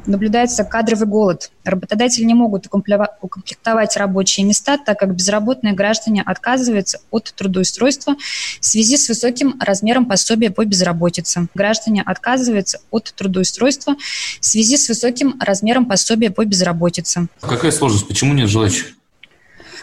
наблюдается 0.06 0.64
кадровый 0.64 1.06
голод. 1.06 1.50
Работодатели 1.64 2.24
не 2.24 2.34
могут 2.34 2.66
укомплектовать 2.66 3.96
рабочие 3.96 4.46
места, 4.46 4.78
так 4.78 4.98
как 4.98 5.14
безработные 5.14 5.74
граждане 5.74 6.22
отказываются 6.22 7.00
от 7.10 7.32
трудоустройства 7.34 8.16
в 8.60 8.64
связи 8.64 8.96
с 8.96 9.08
высоким 9.08 9.56
размером 9.60 10.06
пособия 10.06 10.50
по 10.50 10.64
безработице. 10.64 11.48
Граждане 11.54 12.02
отказываются 12.02 12.80
от 12.90 13.12
трудоустройства 13.14 13.96
в 14.40 14.44
связи 14.44 14.76
с 14.76 14.88
высоким 14.88 15.36
размером 15.40 15.86
пособия 15.86 16.30
по 16.30 16.44
безработице. 16.44 17.28
Какая 17.40 17.70
сложность? 17.70 18.08
Почему 18.08 18.34
нет 18.34 18.48
желающих? 18.48 18.92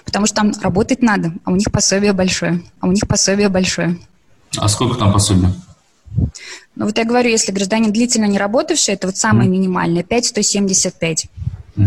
Потому 0.06 0.26
что 0.26 0.38
там 0.38 0.52
работать 0.62 1.02
надо, 1.02 1.34
а 1.44 1.52
у 1.52 1.56
них 1.56 1.72
пособие 1.72 2.14
большое. 2.14 2.64
А 2.80 2.88
у 2.88 2.92
них 2.92 3.08
пособие 3.08 3.50
большое. 3.50 3.98
А 4.58 4.68
сколько 4.68 4.98
там 4.98 5.14
пособия? 5.14 5.54
Ну 6.76 6.86
вот 6.86 6.98
я 6.98 7.06
говорю, 7.06 7.30
если 7.30 7.52
гражданин 7.52 7.92
длительно 7.92 8.26
не 8.26 8.38
работавший, 8.38 8.94
это 8.94 9.08
вот 9.08 9.18
самое 9.18 9.50
mm. 9.50 9.52
минимальное, 9.52 10.04
5175. 10.04 11.26
Mm. 11.76 11.86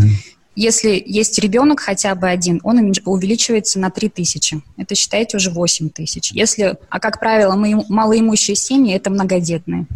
Если 0.55 1.03
есть 1.05 1.39
ребенок 1.39 1.81
хотя 1.81 2.15
бы 2.15 2.29
один, 2.29 2.61
он 2.63 2.93
увеличивается 3.07 3.79
на 3.79 3.91
3 3.91 4.09
тысячи. 4.11 4.61
Это, 4.77 4.95
считайте, 4.95 5.39
уже 5.39 5.51
8 5.51 5.89
тысяч. 5.89 6.31
Если, 6.33 6.77
а 6.91 7.01
как 7.01 7.21
правило, 7.21 7.55
мы, 7.55 7.85
малоимущие 7.89 8.55
семьи– 8.55 8.95
это 8.95 9.09
многодетные. 9.11 9.87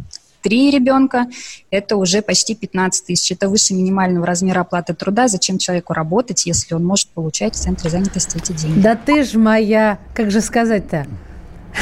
Три 0.41 0.71
ребенка– 0.71 1.27
это 1.71 1.97
уже 1.97 2.23
почти 2.23 2.55
15 2.55 3.07
тысяч. 3.07 3.33
Это 3.33 3.49
выше 3.49 3.75
минимального 3.75 4.25
размера 4.25 4.61
оплаты 4.61 4.95
труда. 4.95 5.29
Зачем 5.29 5.59
человеку 5.59 5.93
работать, 5.93 6.47
если 6.47 6.75
он 6.75 6.87
может 6.87 7.09
получать 7.09 7.55
в 7.55 7.59
центре 7.59 7.91
занятости 7.91 8.39
эти 8.39 8.53
деньги? 8.53 8.81
Да 8.81 8.95
ты 8.95 9.25
ж 9.25 9.35
моя, 9.35 9.99
как 10.15 10.31
же 10.31 10.41
сказать-то? 10.41 11.07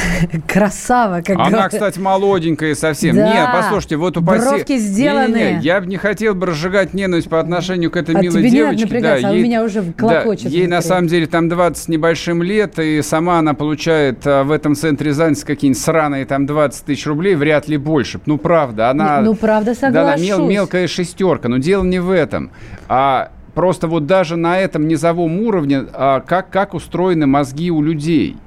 Красава, 0.47 1.21
как 1.21 1.35
Она, 1.35 1.49
говорят. 1.49 1.71
кстати, 1.71 1.99
молоденькая 1.99 2.75
совсем. 2.75 3.15
Да. 3.15 3.27
Не, 3.27 3.61
послушайте, 3.61 3.97
вот 3.97 4.17
у 4.17 4.21
Бровки 4.21 4.77
сделаны. 4.77 5.35
Не, 5.35 5.43
не, 5.43 5.55
не, 5.57 5.61
я 5.61 5.81
бы 5.81 5.87
не 5.87 5.97
хотел 5.97 6.35
бы 6.35 6.47
разжигать 6.47 6.93
ненависть 6.93 7.29
по 7.29 7.39
отношению 7.39 7.91
к 7.91 7.97
этой 7.97 8.15
а 8.15 8.21
милой 8.21 8.41
тебе 8.41 8.49
девочке. 8.49 8.95
Не 8.95 9.01
да, 9.01 9.13
а 9.13 9.17
ей, 9.17 9.41
у 9.41 9.43
меня 9.43 9.63
уже 9.63 9.93
клокочет. 9.93 10.43
Да, 10.43 10.49
ей 10.49 10.67
на 10.67 10.81
самом 10.81 11.07
деле 11.07 11.27
там 11.27 11.49
20 11.49 11.83
с 11.83 11.87
небольшим 11.87 12.43
лет, 12.43 12.79
и 12.79 13.01
сама 13.01 13.39
она 13.39 13.53
получает 13.53 14.25
а, 14.25 14.43
в 14.43 14.51
этом 14.51 14.75
центре 14.75 15.13
занятости 15.13 15.45
какие-нибудь 15.45 15.81
сраные 15.81 16.25
там 16.25 16.45
20 16.45 16.85
тысяч 16.85 17.05
рублей, 17.05 17.35
вряд 17.35 17.67
ли 17.67 17.77
больше. 17.77 18.19
Ну, 18.25 18.37
правда, 18.37 18.89
она... 18.89 19.21
Ну, 19.21 19.35
правда, 19.35 19.73
соглашусь. 19.75 20.21
Да, 20.21 20.37
мел, 20.37 20.45
мелкая 20.47 20.87
шестерка, 20.87 21.49
но 21.49 21.57
дело 21.57 21.83
не 21.83 21.99
в 21.99 22.11
этом. 22.11 22.51
А 22.87 23.31
просто 23.53 23.87
вот 23.87 24.05
даже 24.05 24.35
на 24.35 24.59
этом 24.59 24.87
низовом 24.87 25.39
уровне, 25.39 25.85
а, 25.93 26.21
как, 26.21 26.49
как 26.49 26.73
устроены 26.73 27.25
мозги 27.25 27.71
у 27.71 27.81
людей– 27.81 28.37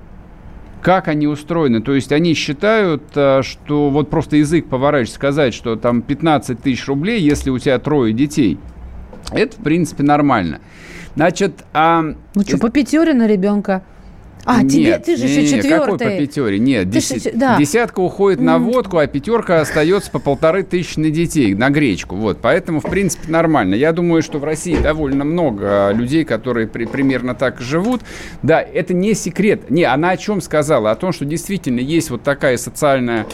как 0.83 1.09
они 1.09 1.27
устроены. 1.27 1.81
То 1.81 1.95
есть 1.95 2.13
они 2.13 2.35
считают, 2.35 3.03
э, 3.15 3.43
что 3.43 3.91
вот 3.91 4.11
просто 4.11 4.37
язык 4.37 4.69
поворачивать, 4.69 5.15
сказать, 5.15 5.55
что 5.55 5.77
там 5.77 6.03
15 6.03 6.61
тысяч 6.61 6.87
рублей, 6.87 7.21
если 7.21 7.51
у 7.51 7.59
тебя 7.59 7.79
трое 7.79 8.13
детей, 8.13 8.59
это, 9.31 9.57
в 9.57 9.63
принципе, 9.63 10.03
нормально. 10.03 10.61
Значит, 11.15 11.65
а... 11.73 12.15
Ну 12.35 12.43
что, 12.43 12.59
по 12.59 12.71
пятере 12.71 13.13
на 13.13 13.27
ребенка? 13.27 13.83
А, 14.51 14.63
Нет, 14.63 14.73
тебе, 14.73 14.99
ты 14.99 15.17
же 15.19 15.27
не, 15.27 15.43
еще 15.43 15.57
четвертый. 15.59 15.99
Какой 15.99 15.99
по 15.99 16.05
пятере? 16.05 16.59
Нет, 16.59 16.89
дес... 16.89 17.11
же, 17.11 17.33
да. 17.35 17.59
десятка 17.59 18.01
уходит 18.01 18.41
на 18.41 18.59
водку, 18.59 18.97
а 18.97 19.07
пятерка 19.07 19.61
остается 19.61 20.11
по 20.11 20.19
полторы 20.19 20.63
тысячи 20.63 20.99
на 20.99 21.11
детей, 21.11 21.55
на 21.55 21.69
гречку. 21.69 22.17
Вот, 22.17 22.39
поэтому, 22.41 22.81
в 22.81 22.89
принципе, 22.89 23.31
нормально. 23.31 23.75
Я 23.75 23.93
думаю, 23.93 24.23
что 24.23 24.39
в 24.39 24.45
России 24.45 24.79
довольно 24.79 25.27
много 25.27 25.91
людей, 25.93 26.25
которые 26.25 26.67
при, 26.67 26.87
примерно 26.87 27.35
так 27.35 27.61
живут. 27.61 28.01
Да, 28.43 28.63
это 28.63 28.95
не 28.95 29.13
секрет. 29.13 29.69
Не, 29.69 29.85
она 29.85 30.11
о 30.11 30.17
чем 30.17 30.41
сказала? 30.41 30.93
О 30.93 30.95
том, 30.95 31.13
что 31.13 31.27
действительно 31.27 31.81
есть 31.81 32.09
вот 32.09 32.23
такая 32.23 32.57
социальная 32.57 33.27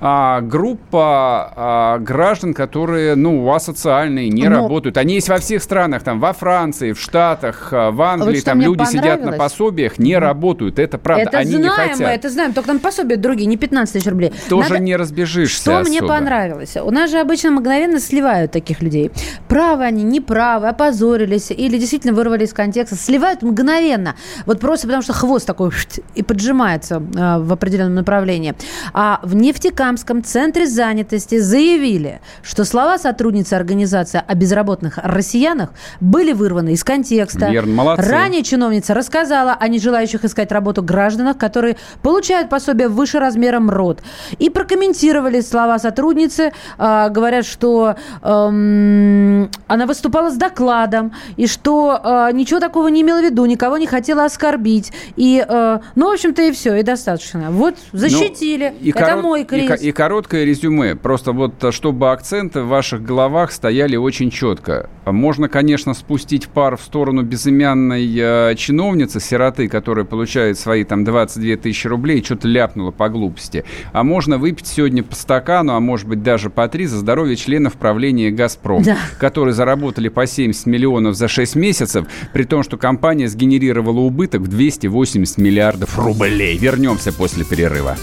а, 0.00 0.40
группа 0.40 1.52
а, 1.56 1.98
граждан, 1.98 2.54
которые, 2.54 3.14
ну, 3.14 3.52
асоциальные, 3.52 4.28
не 4.28 4.48
Но... 4.48 4.62
работают. 4.62 4.96
Они 4.96 5.14
есть 5.14 5.28
во 5.28 5.38
всех 5.38 5.62
странах, 5.62 6.02
там, 6.02 6.20
во 6.20 6.32
Франции, 6.32 6.92
в 6.92 7.00
Штатах, 7.00 7.68
а, 7.72 7.90
в 7.90 8.00
Англии, 8.02 8.36
вот 8.36 8.44
там 8.44 8.60
люди 8.60 8.84
сидят 8.84 9.24
на 9.24 9.32
пособиях, 9.32 9.98
не 9.98 10.12
mm. 10.12 10.18
работают. 10.18 10.78
Это 10.78 10.98
правда, 10.98 11.24
это 11.24 11.38
они 11.38 11.50
знаем, 11.50 11.62
не 11.62 11.68
хотят. 11.70 11.98
Мы 12.00 12.06
это 12.06 12.30
знаем, 12.30 12.52
только 12.52 12.68
там 12.68 12.78
пособия 12.78 13.16
другие, 13.16 13.46
не 13.46 13.56
15 13.56 13.92
тысяч 13.92 14.06
рублей. 14.06 14.32
Тоже 14.48 14.70
Надо... 14.70 14.82
не 14.82 14.96
разбежишься 14.96 15.60
Что 15.60 15.78
особо. 15.78 15.88
мне 15.90 16.02
понравилось? 16.02 16.76
У 16.76 16.90
нас 16.90 17.10
же 17.10 17.18
обычно 17.18 17.50
мгновенно 17.50 17.98
сливают 18.00 18.52
таких 18.52 18.82
людей. 18.82 19.10
Правы 19.48 19.84
они, 19.84 20.04
неправы, 20.04 20.68
опозорились 20.68 21.50
или 21.50 21.78
действительно 21.78 22.12
вырвали 22.12 22.44
из 22.44 22.52
контекста. 22.52 22.96
Сливают 22.96 23.42
мгновенно. 23.42 24.14
Вот 24.46 24.60
просто 24.60 24.86
потому, 24.86 25.02
что 25.02 25.12
хвост 25.12 25.46
такой 25.46 25.70
и 26.14 26.22
поджимается 26.22 26.96
э, 26.96 27.38
в 27.38 27.52
определенном 27.52 27.94
направлении. 27.94 28.54
А 28.92 29.20
в 29.22 29.34
нефтекамере 29.34 29.87
Нефтекамском 29.88 30.22
центре 30.22 30.66
занятости 30.66 31.38
заявили, 31.38 32.20
что 32.42 32.64
слова 32.66 32.98
сотрудницы 32.98 33.54
организации 33.54 34.22
о 34.26 34.34
безработных 34.34 34.98
россиянах 35.02 35.70
были 36.00 36.32
вырваны 36.32 36.74
из 36.74 36.84
контекста. 36.84 37.48
Верно, 37.48 37.72
молодцы. 37.72 38.06
Ранее 38.06 38.42
чиновница 38.42 38.92
рассказала 38.92 39.56
о 39.58 39.66
нежелающих 39.66 40.26
искать 40.26 40.52
работу 40.52 40.82
гражданах, 40.82 41.38
которые 41.38 41.78
получают 42.02 42.50
пособие 42.50 42.88
выше 42.88 43.18
размером 43.18 43.70
РОД. 43.70 44.02
И 44.38 44.50
прокомментировали 44.50 45.40
слова 45.40 45.78
сотрудницы, 45.78 46.52
э, 46.78 47.08
говорят, 47.08 47.46
что 47.46 47.96
э, 48.22 48.28
она 48.28 49.86
выступала 49.86 50.30
с 50.30 50.36
докладом, 50.36 51.14
и 51.38 51.46
что 51.46 51.98
э, 52.02 52.32
ничего 52.34 52.60
такого 52.60 52.88
не 52.88 53.00
имела 53.00 53.20
в 53.20 53.24
виду, 53.24 53.46
никого 53.46 53.78
не 53.78 53.86
хотела 53.86 54.26
оскорбить. 54.26 54.92
И, 55.16 55.42
э, 55.48 55.78
ну, 55.94 56.10
в 56.10 56.12
общем-то, 56.12 56.42
и 56.42 56.52
все, 56.52 56.74
и 56.76 56.82
достаточно. 56.82 57.50
Вот, 57.50 57.76
защитили. 57.92 58.74
Ну, 58.78 58.86
и 58.86 58.90
Это 58.90 58.98
корот... 58.98 59.22
мой 59.22 59.44
кризис. 59.44 59.77
И, 59.80 59.92
короткое 59.92 60.44
резюме. 60.44 60.94
Просто 60.94 61.32
вот, 61.32 61.62
э, 61.62 61.72
чтобы 61.72 62.10
акценты 62.12 62.62
в 62.62 62.68
ваших 62.68 63.02
головах 63.02 63.52
стояли 63.52 63.96
очень 63.96 64.30
четко. 64.30 64.88
Можно, 65.06 65.48
конечно, 65.48 65.94
спустить 65.94 66.48
пар 66.48 66.76
в 66.76 66.82
сторону 66.82 67.22
безымянной 67.22 68.14
э, 68.16 68.54
чиновницы, 68.56 69.20
сироты, 69.20 69.68
которая 69.68 70.04
получает 70.04 70.58
свои 70.58 70.84
там 70.84 71.04
22 71.04 71.56
тысячи 71.56 71.86
рублей, 71.86 72.22
что-то 72.22 72.48
ляпнула 72.48 72.90
по 72.90 73.08
глупости. 73.08 73.64
А 73.92 74.04
можно 74.04 74.38
выпить 74.38 74.66
сегодня 74.66 75.02
по 75.02 75.14
стакану, 75.14 75.74
а 75.74 75.80
может 75.80 76.08
быть 76.08 76.22
даже 76.22 76.50
по 76.50 76.68
три 76.68 76.86
за 76.86 76.98
здоровье 76.98 77.36
членов 77.36 77.74
правления 77.74 78.30
«Газпром», 78.30 78.82
да. 78.82 78.96
которые 79.18 79.54
заработали 79.54 80.08
по 80.08 80.26
70 80.26 80.66
миллионов 80.66 81.14
за 81.14 81.28
6 81.28 81.56
месяцев, 81.56 82.06
при 82.32 82.44
том, 82.44 82.62
что 82.62 82.76
компания 82.76 83.28
сгенерировала 83.28 84.00
убыток 84.00 84.42
в 84.42 84.48
280 84.48 85.38
миллиардов 85.38 85.98
рублей. 85.98 86.56
Вернемся 86.58 87.12
после 87.12 87.44
перерыва. 87.44 87.96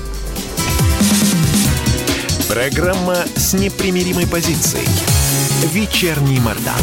Программа 2.49 3.17
с 3.35 3.53
непримиримой 3.53 4.27
позицией. 4.27 4.87
Вечерний 5.73 6.39
Мордан. 6.39 6.79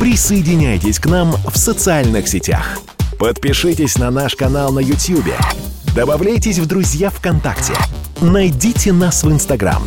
Присоединяйтесь 0.00 0.98
к 0.98 1.06
нам 1.06 1.36
в 1.46 1.56
социальных 1.58 2.26
сетях. 2.28 2.78
Подпишитесь 3.18 3.98
на 3.98 4.10
наш 4.10 4.34
канал 4.36 4.72
на 4.72 4.80
YouTube. 4.80 5.34
Добавляйтесь 5.94 6.58
в 6.58 6.66
друзья 6.66 7.10
ВКонтакте. 7.10 7.74
Найдите 8.20 8.92
нас 8.92 9.22
в 9.22 9.30
Инстаграм. 9.30 9.82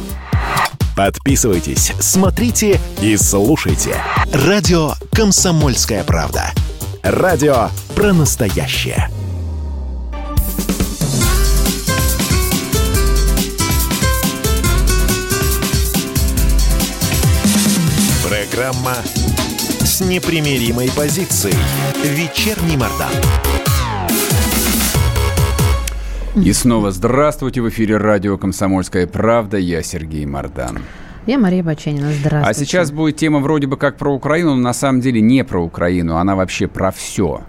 Подписывайтесь, 0.95 1.93
смотрите 1.99 2.79
и 3.01 3.17
слушайте. 3.17 3.95
Радио 4.31 4.93
«Комсомольская 5.11 6.03
правда». 6.03 6.51
Радио 7.01 7.69
про 7.95 8.13
настоящее. 8.13 9.10
Программа 18.71 18.95
с 19.83 20.01
непримиримой 20.01 20.89
позицией. 20.95 21.55
Вечерний 22.03 22.77
Мордан. 22.77 23.11
И 26.41 26.53
снова 26.53 26.91
здравствуйте. 26.91 27.61
В 27.61 27.67
эфире 27.69 27.97
радио 27.97 28.37
«Комсомольская 28.37 29.07
правда». 29.07 29.57
Я 29.57 29.83
Сергей 29.83 30.25
Мордан. 30.25 30.79
Я 31.25 31.37
Мария 31.37 31.63
Баченина. 31.63 32.13
Здравствуйте. 32.13 32.49
А 32.49 32.53
сейчас 32.53 32.91
будет 32.91 33.17
тема 33.17 33.39
вроде 33.39 33.67
бы 33.67 33.75
как 33.75 33.97
про 33.97 34.13
Украину, 34.13 34.55
но 34.55 34.61
на 34.61 34.73
самом 34.73 35.01
деле 35.01 35.19
не 35.19 35.43
про 35.43 35.61
Украину. 35.61 36.15
Она 36.15 36.35
вообще 36.35 36.67
про 36.67 36.91
все. 36.91 37.41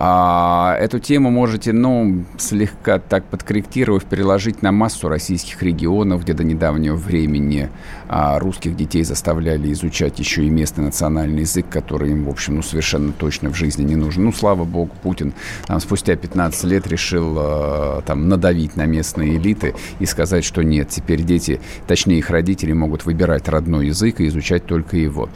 А, 0.00 0.76
эту 0.78 1.00
тему 1.00 1.32
можете, 1.32 1.72
ну, 1.72 2.24
слегка 2.38 3.00
так 3.00 3.24
подкорректировав, 3.24 4.04
переложить 4.04 4.62
на 4.62 4.70
массу 4.70 5.08
российских 5.08 5.60
регионов, 5.60 6.22
где 6.22 6.34
до 6.34 6.44
недавнего 6.44 6.94
времени 6.94 7.68
а, 8.06 8.38
русских 8.38 8.76
детей 8.76 9.02
заставляли 9.02 9.72
изучать 9.72 10.20
еще 10.20 10.44
и 10.44 10.50
местный 10.50 10.84
национальный 10.84 11.40
язык, 11.40 11.66
который 11.68 12.12
им, 12.12 12.26
в 12.26 12.28
общем, 12.28 12.54
ну, 12.54 12.62
совершенно 12.62 13.10
точно 13.10 13.50
в 13.50 13.56
жизни 13.56 13.82
не 13.82 13.96
нужен. 13.96 14.24
Ну, 14.24 14.32
слава 14.32 14.62
богу, 14.62 14.92
Путин 15.02 15.34
там, 15.66 15.80
спустя 15.80 16.14
15 16.14 16.62
лет 16.62 16.86
решил 16.86 17.34
а, 17.36 18.02
там 18.02 18.28
надавить 18.28 18.76
на 18.76 18.86
местные 18.86 19.36
элиты 19.36 19.74
и 19.98 20.06
сказать, 20.06 20.44
что 20.44 20.62
нет, 20.62 20.90
теперь 20.90 21.22
дети, 21.22 21.60
точнее 21.88 22.18
их 22.18 22.30
родители, 22.30 22.72
могут 22.72 23.04
выбирать 23.04 23.48
родной 23.48 23.88
язык 23.88 24.20
и 24.20 24.28
изучать 24.28 24.64
только 24.64 24.96
его. 24.96 25.28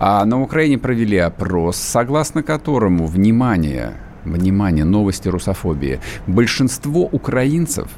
А 0.00 0.24
на 0.24 0.42
Украине 0.42 0.78
провели 0.78 1.18
опрос, 1.18 1.76
согласно 1.76 2.42
которому, 2.42 3.06
внимание, 3.06 3.99
Внимание, 4.24 4.84
новости 4.84 5.28
русофобии. 5.28 6.00
Большинство 6.26 7.02
украинцев, 7.06 7.88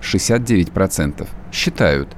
69%, 0.00 1.26
считают, 1.52 2.08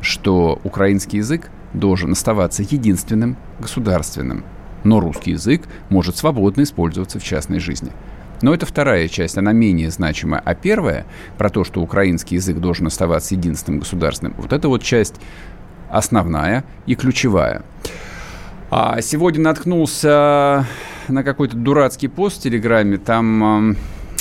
что 0.00 0.60
украинский 0.64 1.18
язык 1.18 1.50
должен 1.72 2.12
оставаться 2.12 2.62
единственным 2.62 3.36
государственным. 3.60 4.44
Но 4.84 5.00
русский 5.00 5.32
язык 5.32 5.62
может 5.88 6.16
свободно 6.16 6.62
использоваться 6.62 7.18
в 7.18 7.24
частной 7.24 7.58
жизни. 7.58 7.92
Но 8.40 8.54
это 8.54 8.66
вторая 8.66 9.08
часть, 9.08 9.36
она 9.36 9.52
менее 9.52 9.90
значимая. 9.90 10.40
А 10.44 10.54
первая, 10.54 11.06
про 11.36 11.50
то, 11.50 11.64
что 11.64 11.80
украинский 11.80 12.36
язык 12.36 12.58
должен 12.58 12.86
оставаться 12.86 13.34
единственным 13.34 13.80
государственным, 13.80 14.34
вот 14.38 14.52
эта 14.52 14.68
вот 14.68 14.82
часть 14.82 15.16
основная 15.90 16.64
и 16.86 16.94
ключевая. 16.94 17.62
А 18.70 19.00
сегодня 19.00 19.42
наткнулся 19.42 20.66
на 21.08 21.24
какой-то 21.24 21.56
дурацкий 21.56 22.08
пост 22.08 22.40
в 22.40 22.42
Телеграме, 22.42 22.98
там 22.98 23.76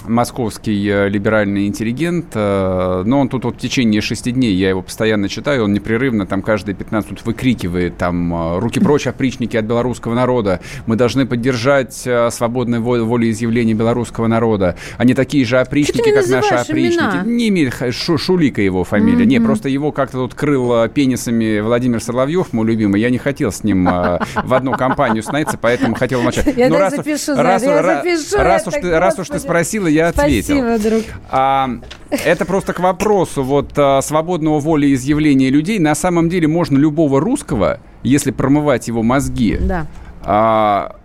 московский 0.08 0.88
э, 0.88 1.10
либеральный 1.10 1.67
интеллигент, 1.67 2.28
э, 2.34 3.04
но 3.06 3.20
он 3.20 3.30
тут 3.30 3.46
вот 3.46 3.56
в 3.56 3.58
течение 3.58 4.02
шести 4.02 4.32
дней, 4.32 4.54
я 4.54 4.70
его 4.70 4.82
постоянно 4.82 5.30
читаю, 5.30 5.65
он 5.65 5.74
непрерывно 5.74 6.26
там 6.26 6.41
каждые 6.41 6.76
15 6.76 7.12
минут 7.12 7.26
выкрикивает 7.26 7.98
там 7.98 8.34
э, 8.34 8.60
«Руки 8.60 8.80
прочь, 8.80 9.08
опричники 9.08 9.58
от 9.58 9.65
белорусского 9.65 10.13
народа! 10.13 10.62
Мы 10.86 10.96
должны 10.96 11.26
поддержать 11.26 11.93
свободное 11.93 12.80
волеизъявление 12.80 13.76
белорусского 13.76 14.28
народа. 14.28 14.78
Они 14.98 15.13
такие 15.13 15.46
же 15.46 15.60
опричники, 15.60 16.12
как 16.13 16.28
наши 16.28 16.54
опричники». 16.54 16.98
Имена? 16.98 17.24
Не 17.26 17.50
имеет 17.50 17.74
Шу, 17.91 18.17
Шулика 18.17 18.62
его 18.62 18.84
фамилия. 18.84 19.26
Mm-hmm. 19.26 19.28
Не, 19.28 19.39
просто 19.41 19.70
его 19.70 19.91
как-то 19.91 20.17
тут 20.17 20.36
крыл 20.36 20.88
пенисами 20.89 21.60
Владимир 21.60 22.02
Соловьев, 22.02 22.54
мой 22.54 22.65
любимый. 22.65 23.02
Я 23.02 23.10
не 23.10 23.17
хотел 23.17 23.52
с 23.52 23.63
ним 23.63 23.86
в 23.86 24.54
одну 24.54 24.74
компанию 24.74 25.24
становиться, 25.24 25.58
поэтому 25.60 25.96
хотел 25.96 26.22
начать. 26.22 26.46
Я 26.58 26.89
запишу, 26.89 27.36
раз 27.36 29.20
уж 29.20 29.28
ты 29.28 29.39
спросила, 29.39 29.88
я 29.97 30.07
ответил. 30.10 30.57
Спасибо, 30.57 30.77
друг. 30.79 31.03
А, 31.29 31.69
это 32.10 32.45
просто 32.45 32.73
к 32.73 32.79
вопросу 32.79 33.43
вот 33.43 33.71
а, 33.77 34.01
свободного 34.01 34.60
волеизъявления 34.60 35.49
людей. 35.49 35.79
На 35.79 35.95
самом 35.95 36.29
деле 36.29 36.47
можно 36.47 36.77
любого 36.77 37.19
русского, 37.19 37.79
если 38.03 38.31
промывать 38.31 38.88
его 38.88 39.03
мозги, 39.03 39.57
да. 39.60 39.88
а, 40.23 40.95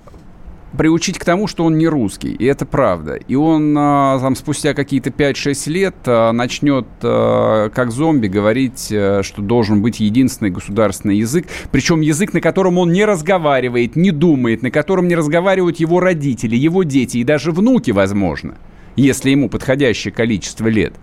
приучить 0.76 1.18
к 1.18 1.24
тому, 1.24 1.46
что 1.46 1.64
он 1.64 1.78
не 1.78 1.86
русский, 1.88 2.32
и 2.32 2.44
это 2.44 2.66
правда. 2.66 3.14
И 3.14 3.34
он 3.34 3.74
а, 3.78 4.18
там 4.20 4.36
спустя 4.36 4.74
какие-то 4.74 5.10
5-6 5.10 5.70
лет 5.70 5.94
а, 6.06 6.32
начнет 6.32 6.86
а, 7.02 7.70
как 7.70 7.90
зомби 7.90 8.28
говорить, 8.28 8.88
а, 8.92 9.22
что 9.22 9.42
должен 9.42 9.82
быть 9.82 10.00
единственный 10.00 10.50
государственный 10.50 11.16
язык, 11.16 11.46
причем 11.70 12.00
язык, 12.00 12.32
на 12.32 12.40
котором 12.40 12.78
он 12.78 12.92
не 12.92 13.04
разговаривает, 13.04 13.96
не 13.96 14.10
думает, 14.10 14.62
на 14.62 14.70
котором 14.70 15.08
не 15.08 15.14
разговаривают 15.14 15.78
его 15.78 16.00
родители, 16.00 16.56
его 16.56 16.82
дети 16.82 17.18
и 17.18 17.24
даже 17.24 17.52
внуки, 17.52 17.90
возможно 17.90 18.54
если 18.96 19.30
ему 19.30 19.48
подходящее 19.48 20.12
количество 20.12 20.68
лет. 20.68 20.94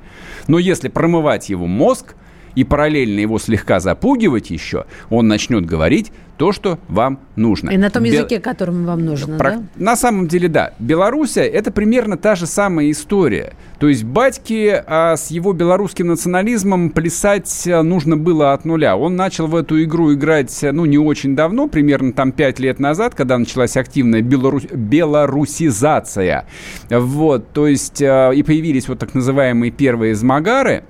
Но 0.47 0.59
если 0.59 0.87
промывать 0.87 1.49
его 1.49 1.67
мозг 1.67 2.15
и 2.55 2.63
параллельно 2.63 3.19
его 3.19 3.39
слегка 3.39 3.79
запугивать 3.79 4.49
еще, 4.49 4.85
он 5.09 5.27
начнет 5.27 5.65
говорить 5.65 6.11
то, 6.39 6.53
что 6.53 6.79
вам 6.87 7.19
нужно. 7.35 7.69
И 7.69 7.77
на 7.77 7.89
том 7.89 8.05
языке, 8.05 8.35
Бел... 8.37 8.41
которым 8.41 8.85
вам 8.85 9.03
нужно, 9.03 9.37
Про... 9.37 9.51
да? 9.51 9.63
На 9.75 9.97
самом 9.97 10.29
деле, 10.29 10.47
да. 10.47 10.71
Белоруссия– 10.79 11.43
это 11.43 11.69
примерно 11.69 12.15
та 12.15 12.35
же 12.35 12.47
самая 12.47 12.89
история. 12.91 13.55
То 13.77 13.89
есть 13.89 14.05
батьке 14.05 14.81
а, 14.87 15.17
с 15.17 15.31
его 15.31 15.51
белорусским 15.51 16.07
национализмом 16.07 16.91
плясать 16.91 17.67
а, 17.67 17.83
нужно 17.83 18.15
было 18.15 18.53
от 18.53 18.63
нуля. 18.63 18.95
Он 18.95 19.17
начал 19.17 19.47
в 19.47 19.55
эту 19.55 19.83
игру 19.83 20.13
играть, 20.13 20.57
ну, 20.63 20.85
не 20.85 20.97
очень 20.97 21.35
давно, 21.35 21.67
примерно 21.67 22.13
там 22.13 22.31
пять 22.31 22.57
лет 22.59 22.79
назад, 22.79 23.15
когда 23.15 23.37
началась 23.37 23.75
активная 23.75 24.21
белорус... 24.21 24.63
белорусизация. 24.63 26.45
Вот, 26.89 27.51
то 27.51 27.67
есть 27.67 28.01
а, 28.01 28.31
и 28.31 28.43
появились 28.43 28.87
вот 28.87 28.99
так 28.99 29.13
называемые 29.13 29.71
первые 29.71 30.15
змагары, 30.15 30.85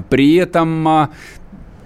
при 0.00 0.34
этом 0.34 0.86
а, 0.88 1.10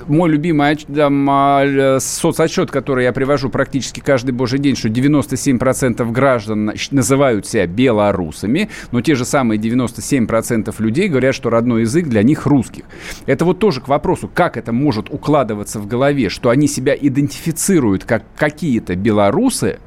мой 0.07 0.31
любимый 0.31 0.77
там, 0.77 1.29
а, 1.31 1.99
соцотчет, 2.01 2.71
который 2.71 3.05
я 3.05 3.13
привожу 3.13 3.51
практически 3.51 4.01
каждый 4.01 4.33
божий 4.33 4.59
день, 4.59 4.77
что 4.77 4.89
97% 4.89 6.11
граждан 6.11 6.73
называют 6.91 7.47
себя 7.47 7.67
белорусами, 7.67 8.71
но 8.91 9.01
те 9.01 9.15
же 9.15 9.25
самые 9.25 9.59
97% 9.59 10.75
людей 10.79 11.09
говорят, 11.09 11.35
что 11.35 11.51
родной 11.51 11.83
язык 11.83 12.07
для 12.07 12.23
них 12.23 12.47
русских. 12.47 12.85
Это 13.27 13.45
вот 13.45 13.59
тоже 13.59 13.81
к 13.81 13.89
вопросу, 13.89 14.31
как 14.33 14.57
это 14.57 14.73
может 14.73 15.11
укладываться 15.11 15.81
в 15.81 15.87
голове, 15.87 16.29
что 16.29 16.51
они 16.51 16.69
себя 16.69 16.95
идентифицируют 16.95 18.05
как 18.05 18.25
какие-то 18.37 18.97
белорусы, 18.97 19.79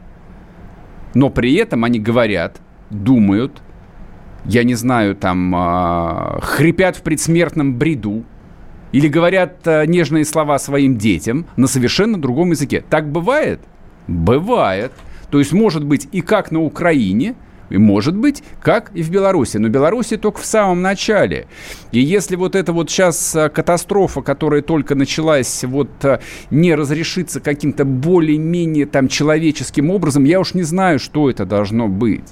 но 1.14 1.30
при 1.30 1.56
этом 1.56 1.84
они 1.84 2.00
говорят, 2.00 2.58
думают, 2.90 3.62
я 4.46 4.64
не 4.64 4.76
знаю, 4.76 5.16
там, 5.16 5.56
э, 5.56 6.40
хрипят 6.42 6.98
в 6.98 7.02
предсмертном 7.02 7.76
бреду, 7.76 8.24
или 8.92 9.08
говорят 9.08 9.66
э, 9.66 9.86
нежные 9.86 10.26
слова 10.26 10.60
своим 10.60 10.98
детям 10.98 11.46
на 11.56 11.68
совершенно 11.68 12.22
другом 12.22 12.52
языке. 12.52 12.84
Так 12.90 13.10
бывает? 13.12 13.62
Бывает. 14.08 14.92
То 15.30 15.40
есть 15.40 15.54
может 15.54 15.86
быть 15.86 16.10
и 16.12 16.22
как 16.22 16.52
на 16.52 16.62
Украине, 16.62 17.36
и 17.70 17.78
может 17.78 18.18
быть, 18.18 18.44
как 18.62 18.92
и 18.94 19.02
в 19.02 19.10
Беларуси. 19.10 19.56
Но 19.56 19.70
Беларуси 19.70 20.18
только 20.18 20.42
в 20.42 20.46
самом 20.46 20.82
начале. 20.82 21.48
И 21.94 22.02
если 22.02 22.36
вот 22.36 22.56
эта 22.56 22.74
вот 22.74 22.90
сейчас 22.90 23.34
э, 23.34 23.50
катастрофа, 23.50 24.22
которая 24.22 24.62
только 24.62 24.94
началась, 24.94 25.64
вот 25.64 25.90
э, 26.04 26.20
не 26.50 26.76
разрешится 26.76 27.40
каким-то 27.40 27.86
более-менее 27.86 28.88
там 28.88 29.08
человеческим 29.08 29.90
образом, 29.90 30.26
я 30.26 30.42
уж 30.42 30.54
не 30.54 30.64
знаю, 30.64 31.00
что 31.00 31.30
это 31.30 31.46
должно 31.46 31.88
быть. 31.88 32.26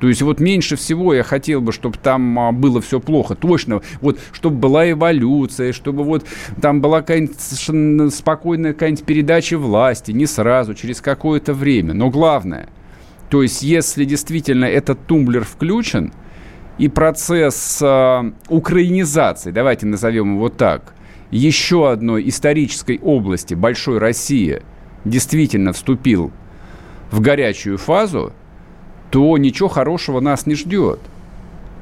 То 0.00 0.08
есть 0.08 0.22
вот 0.22 0.40
меньше 0.40 0.76
всего 0.76 1.14
я 1.14 1.22
хотел 1.22 1.60
бы, 1.60 1.72
чтобы 1.72 1.96
там 1.98 2.38
а, 2.38 2.52
было 2.52 2.80
все 2.80 3.00
плохо. 3.00 3.34
Точно, 3.34 3.80
вот 4.00 4.18
чтобы 4.32 4.56
была 4.58 4.90
эволюция, 4.90 5.72
чтобы 5.72 6.04
вот 6.04 6.26
там 6.60 6.80
была 6.80 7.00
какая-нибудь 7.00 8.14
спокойная 8.14 8.72
какая-нибудь 8.72 9.04
передача 9.04 9.56
власти, 9.58 10.12
не 10.12 10.26
сразу, 10.26 10.74
через 10.74 11.00
какое-то 11.00 11.54
время. 11.54 11.94
Но 11.94 12.10
главное, 12.10 12.68
то 13.30 13.42
есть 13.42 13.62
если 13.62 14.04
действительно 14.04 14.64
этот 14.64 15.06
тумблер 15.06 15.44
включен, 15.44 16.12
и 16.78 16.88
процесс 16.88 17.78
э, 17.80 18.32
украинизации, 18.48 19.52
давайте 19.52 19.86
назовем 19.86 20.34
его 20.34 20.48
так, 20.48 20.94
еще 21.30 21.90
одной 21.90 22.28
исторической 22.28 22.98
области 23.02 23.54
большой 23.54 23.98
России 23.98 24.62
действительно 25.04 25.72
вступил 25.72 26.32
в 27.10 27.20
горячую 27.20 27.78
фазу, 27.78 28.32
то 29.14 29.38
ничего 29.38 29.68
хорошего 29.68 30.18
нас 30.18 30.44
не 30.44 30.56
ждет. 30.56 30.98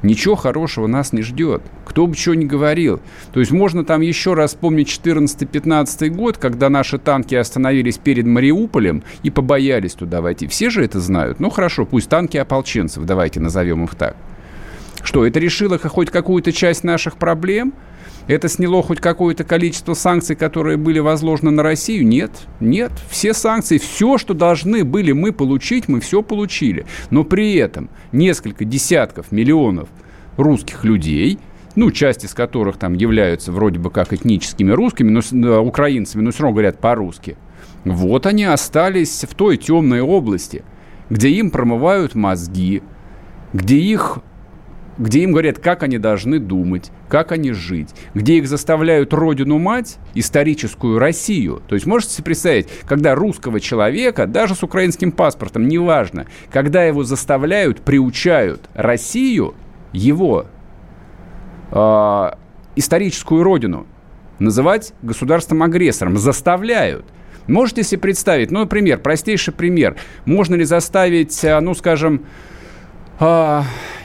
Ничего 0.03 0.35
хорошего 0.35 0.85
нас 0.85 1.13
не 1.13 1.23
ждет. 1.23 1.63
Кто 1.83 2.05
бы 2.05 2.13
что 2.13 2.35
ни 2.35 2.45
говорил. 2.45 2.99
То 3.33 3.39
есть 3.39 3.51
можно 3.51 3.83
там 3.83 4.01
еще 4.01 4.35
раз 4.35 4.51
вспомнить 4.51 4.87
14-15 4.87 6.09
год, 6.09 6.37
когда 6.37 6.69
наши 6.69 6.99
танки 6.99 7.33
остановились 7.33 7.97
перед 7.97 8.27
Мариуполем 8.27 9.01
и 9.23 9.31
побоялись 9.31 9.93
туда 9.93 10.21
войти. 10.21 10.45
Все 10.45 10.69
же 10.69 10.85
это 10.85 10.99
знают. 10.99 11.39
Ну 11.39 11.49
хорошо, 11.49 11.87
пусть 11.87 12.07
танки 12.07 12.37
ополченцев, 12.37 13.03
давайте 13.03 13.39
назовем 13.39 13.83
их 13.85 13.95
так. 13.95 14.15
Что, 15.01 15.25
это 15.25 15.39
решило 15.39 15.79
хоть 15.79 16.11
какую-то 16.11 16.51
часть 16.51 16.83
наших 16.83 17.17
проблем? 17.17 17.73
Это 18.27 18.47
сняло 18.47 18.81
хоть 18.81 19.01
какое-то 19.01 19.43
количество 19.43 19.93
санкций, 19.93 20.35
которые 20.35 20.77
были 20.77 20.99
возложены 20.99 21.51
на 21.51 21.61
Россию? 21.61 22.07
Нет, 22.07 22.31
нет. 22.61 22.91
Все 23.09 23.33
санкции, 23.33 23.77
все, 23.77 24.17
что 24.17 24.33
должны 24.33 24.85
были 24.85 25.11
мы 25.11 25.33
получить, 25.33 25.89
мы 25.89 25.99
все 25.99 26.21
получили. 26.21 26.85
Но 27.09 27.25
при 27.25 27.55
этом 27.55 27.89
несколько 28.13 28.63
десятков 28.63 29.31
миллионов 29.31 29.89
русских 30.37 30.85
людей, 30.85 31.37
ну, 31.75 31.91
часть 31.91 32.23
из 32.23 32.33
которых 32.33 32.77
там 32.77 32.93
являются 32.93 33.51
вроде 33.51 33.79
бы 33.79 33.89
как 33.91 34.13
этническими 34.13 34.71
русскими, 34.71 35.21
но, 35.31 35.61
украинцами, 35.61 36.21
но 36.21 36.31
все 36.31 36.43
равно 36.43 36.53
говорят 36.53 36.79
по-русски, 36.79 37.35
Вот 37.83 38.25
они 38.25 38.45
остались 38.45 39.25
в 39.29 39.35
той 39.35 39.57
темной 39.57 39.99
области, 39.99 40.63
где 41.09 41.29
им 41.29 41.51
промывают 41.51 42.15
мозги, 42.15 42.81
где 43.51 43.77
их 43.77 44.19
где 44.97 45.23
им 45.23 45.31
говорят, 45.31 45.59
как 45.59 45.83
они 45.83 45.97
должны 45.97 46.39
думать, 46.39 46.91
как 47.09 47.31
они 47.31 47.51
жить, 47.51 47.89
где 48.13 48.37
их 48.37 48.47
заставляют 48.47 49.13
родину-мать, 49.13 49.97
историческую 50.13 50.99
Россию. 50.99 51.61
То 51.67 51.75
есть 51.75 51.85
можете 51.85 52.13
себе 52.13 52.25
представить, 52.25 52.67
когда 52.85 53.15
русского 53.15 53.59
человека, 53.59 54.27
даже 54.27 54.55
с 54.55 54.63
украинским 54.63 55.11
паспортом, 55.11 55.67
неважно, 55.67 56.27
когда 56.51 56.83
его 56.83 57.03
заставляют, 57.03 57.81
приучают 57.81 58.61
Россию, 58.73 59.55
его 59.91 60.45
э, 61.71 62.31
историческую 62.75 63.43
родину, 63.43 63.87
называть 64.39 64.93
государством-агрессором, 65.01 66.17
заставляют. 66.17 67.05
Можете 67.47 67.83
себе 67.83 67.99
представить, 67.99 68.51
ну, 68.51 68.61
например, 68.61 68.99
простейший 68.99 69.53
пример, 69.53 69.97
можно 70.25 70.55
ли 70.55 70.63
заставить, 70.63 71.43
а, 71.43 71.59
ну, 71.59 71.73
скажем, 71.73 72.25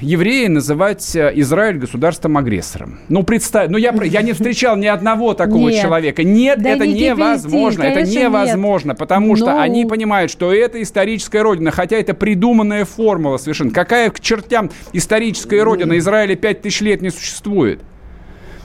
евреи 0.00 0.46
называть 0.48 1.16
э, 1.16 1.32
Израиль 1.36 1.78
государством-агрессором. 1.78 3.00
Ну, 3.08 3.22
представь, 3.22 3.70
ну 3.70 3.78
я, 3.78 3.92
я 4.04 4.22
не 4.22 4.32
встречал 4.32 4.76
ни 4.76 4.86
одного 4.86 5.34
такого 5.34 5.70
нет. 5.70 5.82
человека. 5.82 6.22
Нет, 6.22 6.62
да 6.62 6.70
это 6.70 6.86
не 6.86 7.08
невозможно. 7.08 7.82
это 7.82 8.02
невозможно, 8.02 8.90
нет. 8.90 8.98
потому 8.98 9.34
что 9.36 9.46
Но... 9.46 9.60
они 9.60 9.86
понимают, 9.86 10.30
что 10.30 10.52
это 10.52 10.82
историческая 10.82 11.42
родина, 11.42 11.70
хотя 11.70 11.96
это 11.96 12.14
придуманная 12.14 12.84
формула 12.84 13.38
совершенно. 13.38 13.70
Какая 13.70 14.10
к 14.10 14.20
чертям 14.20 14.70
историческая 14.92 15.62
родина? 15.62 15.96
Израиля 15.98 16.36
пять 16.36 16.62
тысяч 16.62 16.80
лет 16.82 17.00
не 17.00 17.10
существует. 17.10 17.80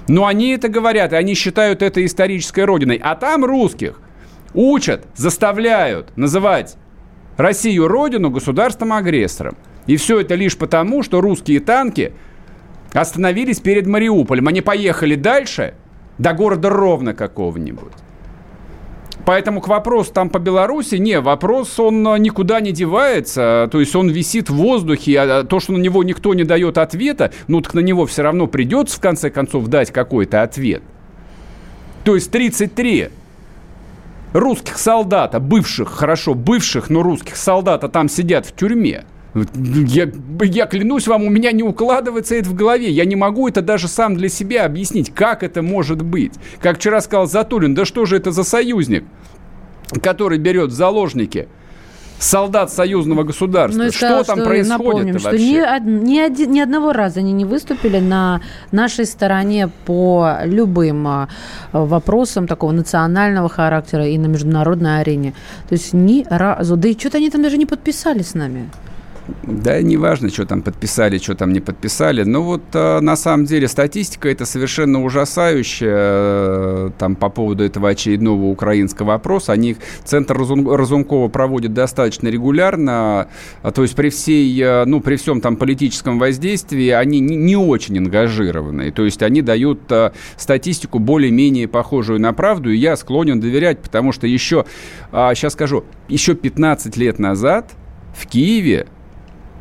Но 0.09 0.25
они 0.25 0.49
это 0.49 0.67
говорят, 0.67 1.13
и 1.13 1.15
они 1.15 1.33
считают 1.33 1.81
это 1.81 2.05
исторической 2.05 2.65
родиной. 2.65 2.99
А 3.01 3.15
там 3.15 3.45
русских 3.45 4.01
учат, 4.53 5.05
заставляют 5.15 6.15
называть 6.17 6.75
Россию 7.37 7.87
родину 7.87 8.29
государством-агрессором. 8.29 9.57
И 9.87 9.97
все 9.97 10.21
это 10.21 10.35
лишь 10.35 10.57
потому, 10.57 11.03
что 11.03 11.21
русские 11.21 11.59
танки 11.59 12.13
остановились 12.93 13.59
перед 13.59 13.87
Мариуполем. 13.87 14.47
Они 14.47 14.61
поехали 14.61 15.15
дальше, 15.15 15.73
до 16.17 16.33
города 16.33 16.69
Ровно 16.69 17.13
какого-нибудь. 17.13 17.93
Поэтому 19.25 19.61
к 19.61 19.67
вопросу 19.69 20.11
там 20.11 20.29
по 20.29 20.37
Беларуси, 20.37 20.95
не, 20.95 21.21
вопрос 21.21 21.79
он 21.79 22.05
а, 22.07 22.17
никуда 22.17 22.59
не 22.59 22.73
девается, 22.73 23.69
то 23.71 23.79
есть 23.79 23.95
он 23.95 24.09
висит 24.09 24.49
в 24.49 24.55
воздухе, 24.55 25.17
а 25.17 25.43
то, 25.45 25.61
что 25.61 25.71
на 25.71 25.77
него 25.77 26.03
никто 26.03 26.33
не 26.33 26.43
дает 26.43 26.77
ответа, 26.77 27.31
ну 27.47 27.61
так 27.61 27.73
на 27.73 27.79
него 27.79 28.05
все 28.05 28.23
равно 28.23 28.47
придется 28.47 28.97
в 28.97 28.99
конце 28.99 29.29
концов 29.29 29.67
дать 29.67 29.91
какой-то 29.91 30.41
ответ. 30.41 30.83
То 32.03 32.15
есть 32.15 32.31
33 32.31 33.09
русских 34.33 34.77
солдата, 34.77 35.39
бывших, 35.39 35.89
хорошо, 35.89 36.33
бывших, 36.33 36.89
но 36.89 37.01
русских 37.01 37.37
солдата 37.37 37.87
там 37.87 38.09
сидят 38.09 38.45
в 38.45 38.53
тюрьме. 38.53 39.05
Я, 39.35 40.11
я 40.41 40.65
клянусь 40.67 41.07
вам, 41.07 41.23
у 41.23 41.29
меня 41.29 41.51
не 41.51 41.63
укладывается 41.63 42.35
это 42.35 42.49
в 42.49 42.53
голове. 42.53 42.89
Я 42.91 43.05
не 43.05 43.15
могу 43.15 43.47
это 43.47 43.61
даже 43.61 43.87
сам 43.87 44.15
для 44.15 44.29
себя 44.29 44.65
объяснить, 44.65 45.13
как 45.13 45.43
это 45.43 45.61
может 45.61 46.03
быть. 46.03 46.33
Как 46.61 46.77
вчера 46.77 47.01
сказал 47.01 47.25
Затулин, 47.25 47.73
да 47.73 47.85
что 47.85 48.05
же 48.05 48.17
это 48.17 48.31
за 48.31 48.43
союзник, 48.43 49.05
который 50.01 50.37
берет 50.37 50.69
в 50.69 50.73
заложники 50.73 51.47
солдат 52.19 52.71
союзного 52.71 53.23
государства. 53.23 53.83
Ну, 53.83 53.91
что 53.91 54.23
там 54.23 54.37
что, 54.37 54.45
происходит 54.45 54.67
напомним, 54.69 55.19
что 55.19 55.37
ни, 55.37 56.05
ни, 56.05 56.17
один, 56.19 56.51
ни 56.51 56.59
одного 56.59 56.93
раза 56.93 57.19
они 57.19 57.33
не 57.33 57.43
выступили 57.43 57.99
на 57.99 58.41
нашей 58.71 59.05
стороне 59.05 59.69
по 59.85 60.37
любым 60.45 61.05
а, 61.07 61.27
вопросам 61.71 62.47
такого 62.47 62.71
национального 62.71 63.49
характера 63.49 64.07
и 64.07 64.17
на 64.17 64.27
международной 64.27 65.01
арене. 65.01 65.33
То 65.67 65.73
есть 65.73 65.93
ни 65.93 66.25
разу. 66.29 66.77
Да 66.77 66.87
и 66.87 66.97
что-то 66.97 67.17
они 67.17 67.29
там 67.29 67.41
даже 67.43 67.57
не 67.57 67.65
подписали 67.65 68.21
с 68.21 68.33
нами. 68.33 68.69
Да, 69.43 69.81
неважно, 69.81 70.29
что 70.29 70.45
там 70.45 70.61
подписали, 70.61 71.17
что 71.17 71.35
там 71.35 71.53
не 71.53 71.61
подписали. 71.61 72.23
Но 72.23 72.43
вот 72.43 72.63
э, 72.73 72.99
на 72.99 73.15
самом 73.15 73.45
деле 73.45 73.69
статистика 73.69 74.27
это 74.27 74.45
совершенно 74.45 75.01
ужасающая. 75.03 75.93
Э, 75.93 76.89
там 76.97 77.15
по 77.15 77.29
поводу 77.29 77.63
этого 77.63 77.89
очередного 77.89 78.43
украинского 78.45 79.07
вопроса. 79.07 79.53
Они, 79.53 79.77
Центр 80.03 80.37
Разум, 80.37 80.69
Разумкова 80.69 81.29
проводит 81.29 81.73
достаточно 81.73 82.27
регулярно. 82.27 83.29
А, 83.61 83.71
то 83.71 83.83
есть 83.83 83.95
при 83.95 84.09
всей, 84.09 84.61
э, 84.61 84.83
ну, 84.85 84.99
при 84.99 85.15
всем 85.15 85.39
там 85.39 85.55
политическом 85.55 86.19
воздействии 86.19 86.89
они 86.89 87.21
не, 87.21 87.37
не 87.37 87.55
очень 87.55 87.97
ангажированы. 87.99 88.91
То 88.91 89.05
есть 89.05 89.23
они 89.23 89.41
дают 89.41 89.89
э, 89.89 90.11
статистику 90.35 90.99
более-менее 90.99 91.69
похожую 91.69 92.19
на 92.19 92.33
правду. 92.33 92.71
И 92.71 92.77
я 92.77 92.97
склонен 92.97 93.39
доверять, 93.39 93.79
потому 93.79 94.11
что 94.11 94.27
еще, 94.27 94.65
э, 95.13 95.31
сейчас 95.33 95.53
скажу, 95.53 95.85
еще 96.09 96.35
15 96.35 96.97
лет 96.97 97.19
назад 97.19 97.71
в 98.13 98.27
Киеве 98.27 98.87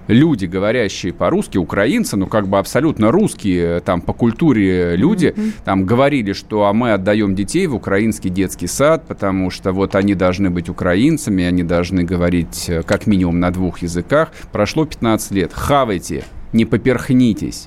люди, 0.08 0.46
говорящие 0.46 1.12
по-русски, 1.12 1.58
украинцы, 1.58 2.16
ну, 2.16 2.26
как 2.26 2.48
бы 2.48 2.58
абсолютно 2.58 3.10
русские, 3.10 3.80
там, 3.80 4.00
по 4.00 4.12
культуре 4.12 4.96
люди, 4.96 5.26
mm-hmm. 5.26 5.52
там, 5.64 5.84
говорили, 5.84 6.32
что 6.32 6.66
а 6.66 6.72
мы 6.72 6.92
отдаем 6.92 7.34
детей 7.34 7.66
в 7.66 7.74
украинский 7.74 8.30
детский 8.30 8.66
сад, 8.66 9.04
потому 9.06 9.50
что 9.50 9.72
вот 9.72 9.94
они 9.94 10.14
должны 10.14 10.50
быть 10.50 10.68
украинцами, 10.68 11.44
они 11.44 11.62
должны 11.62 12.02
говорить 12.04 12.68
э, 12.68 12.82
как 12.82 13.06
минимум 13.06 13.40
на 13.40 13.50
двух 13.50 13.78
языках. 13.78 14.30
Прошло 14.52 14.84
15 14.84 15.30
лет. 15.32 15.52
Хавайте, 15.52 16.24
не 16.52 16.64
поперхнитесь. 16.64 17.64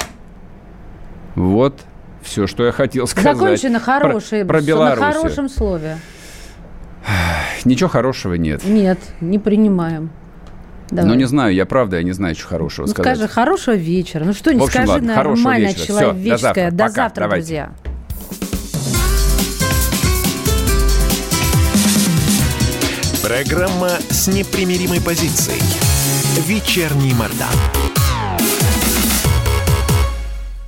Вот 1.36 1.82
все, 2.21 2.48
что 2.48 2.65
я 2.65 2.71
хотел 2.71 3.08
сказать. 3.08 3.38
Закончи 3.38 3.67
на, 3.67 3.80
хорошей, 3.80 4.45
про, 4.45 4.62
про 4.62 4.76
на 4.76 4.95
хорошем 4.95 5.50
слове. 5.50 5.98
Ничего 7.65 7.89
хорошего 7.89 8.34
нет. 8.34 8.63
Нет, 8.65 9.00
не 9.21 9.39
принимаем. 9.39 10.10
Давай. 10.89 11.06
Ну, 11.06 11.15
не 11.15 11.26
знаю, 11.26 11.54
я 11.54 11.65
правда, 11.65 11.98
я 11.98 12.04
не 12.04 12.12
знаю, 12.12 12.36
что 12.36 12.48
хорошего 12.48 12.86
ну, 12.86 12.91
сказать. 12.91 13.17
скажи, 13.17 13.32
хорошего 13.32 13.76
вечера. 13.76 14.24
Ну, 14.24 14.34
что 14.34 14.54
не 14.54 14.65
скажи 14.67 14.88
ладно, 14.88 15.15
нормально 15.15 15.74
человеческое. 15.74 16.32
До 16.32 16.38
завтра, 16.38 16.71
до 16.71 16.89
завтра 16.89 17.30
друзья. 17.30 17.71
Программа 23.24 23.89
с 24.10 24.28
непримиримой 24.28 25.02
позицией. 25.02 25.62
Вечерний 26.48 27.13
Мордан. 27.15 27.50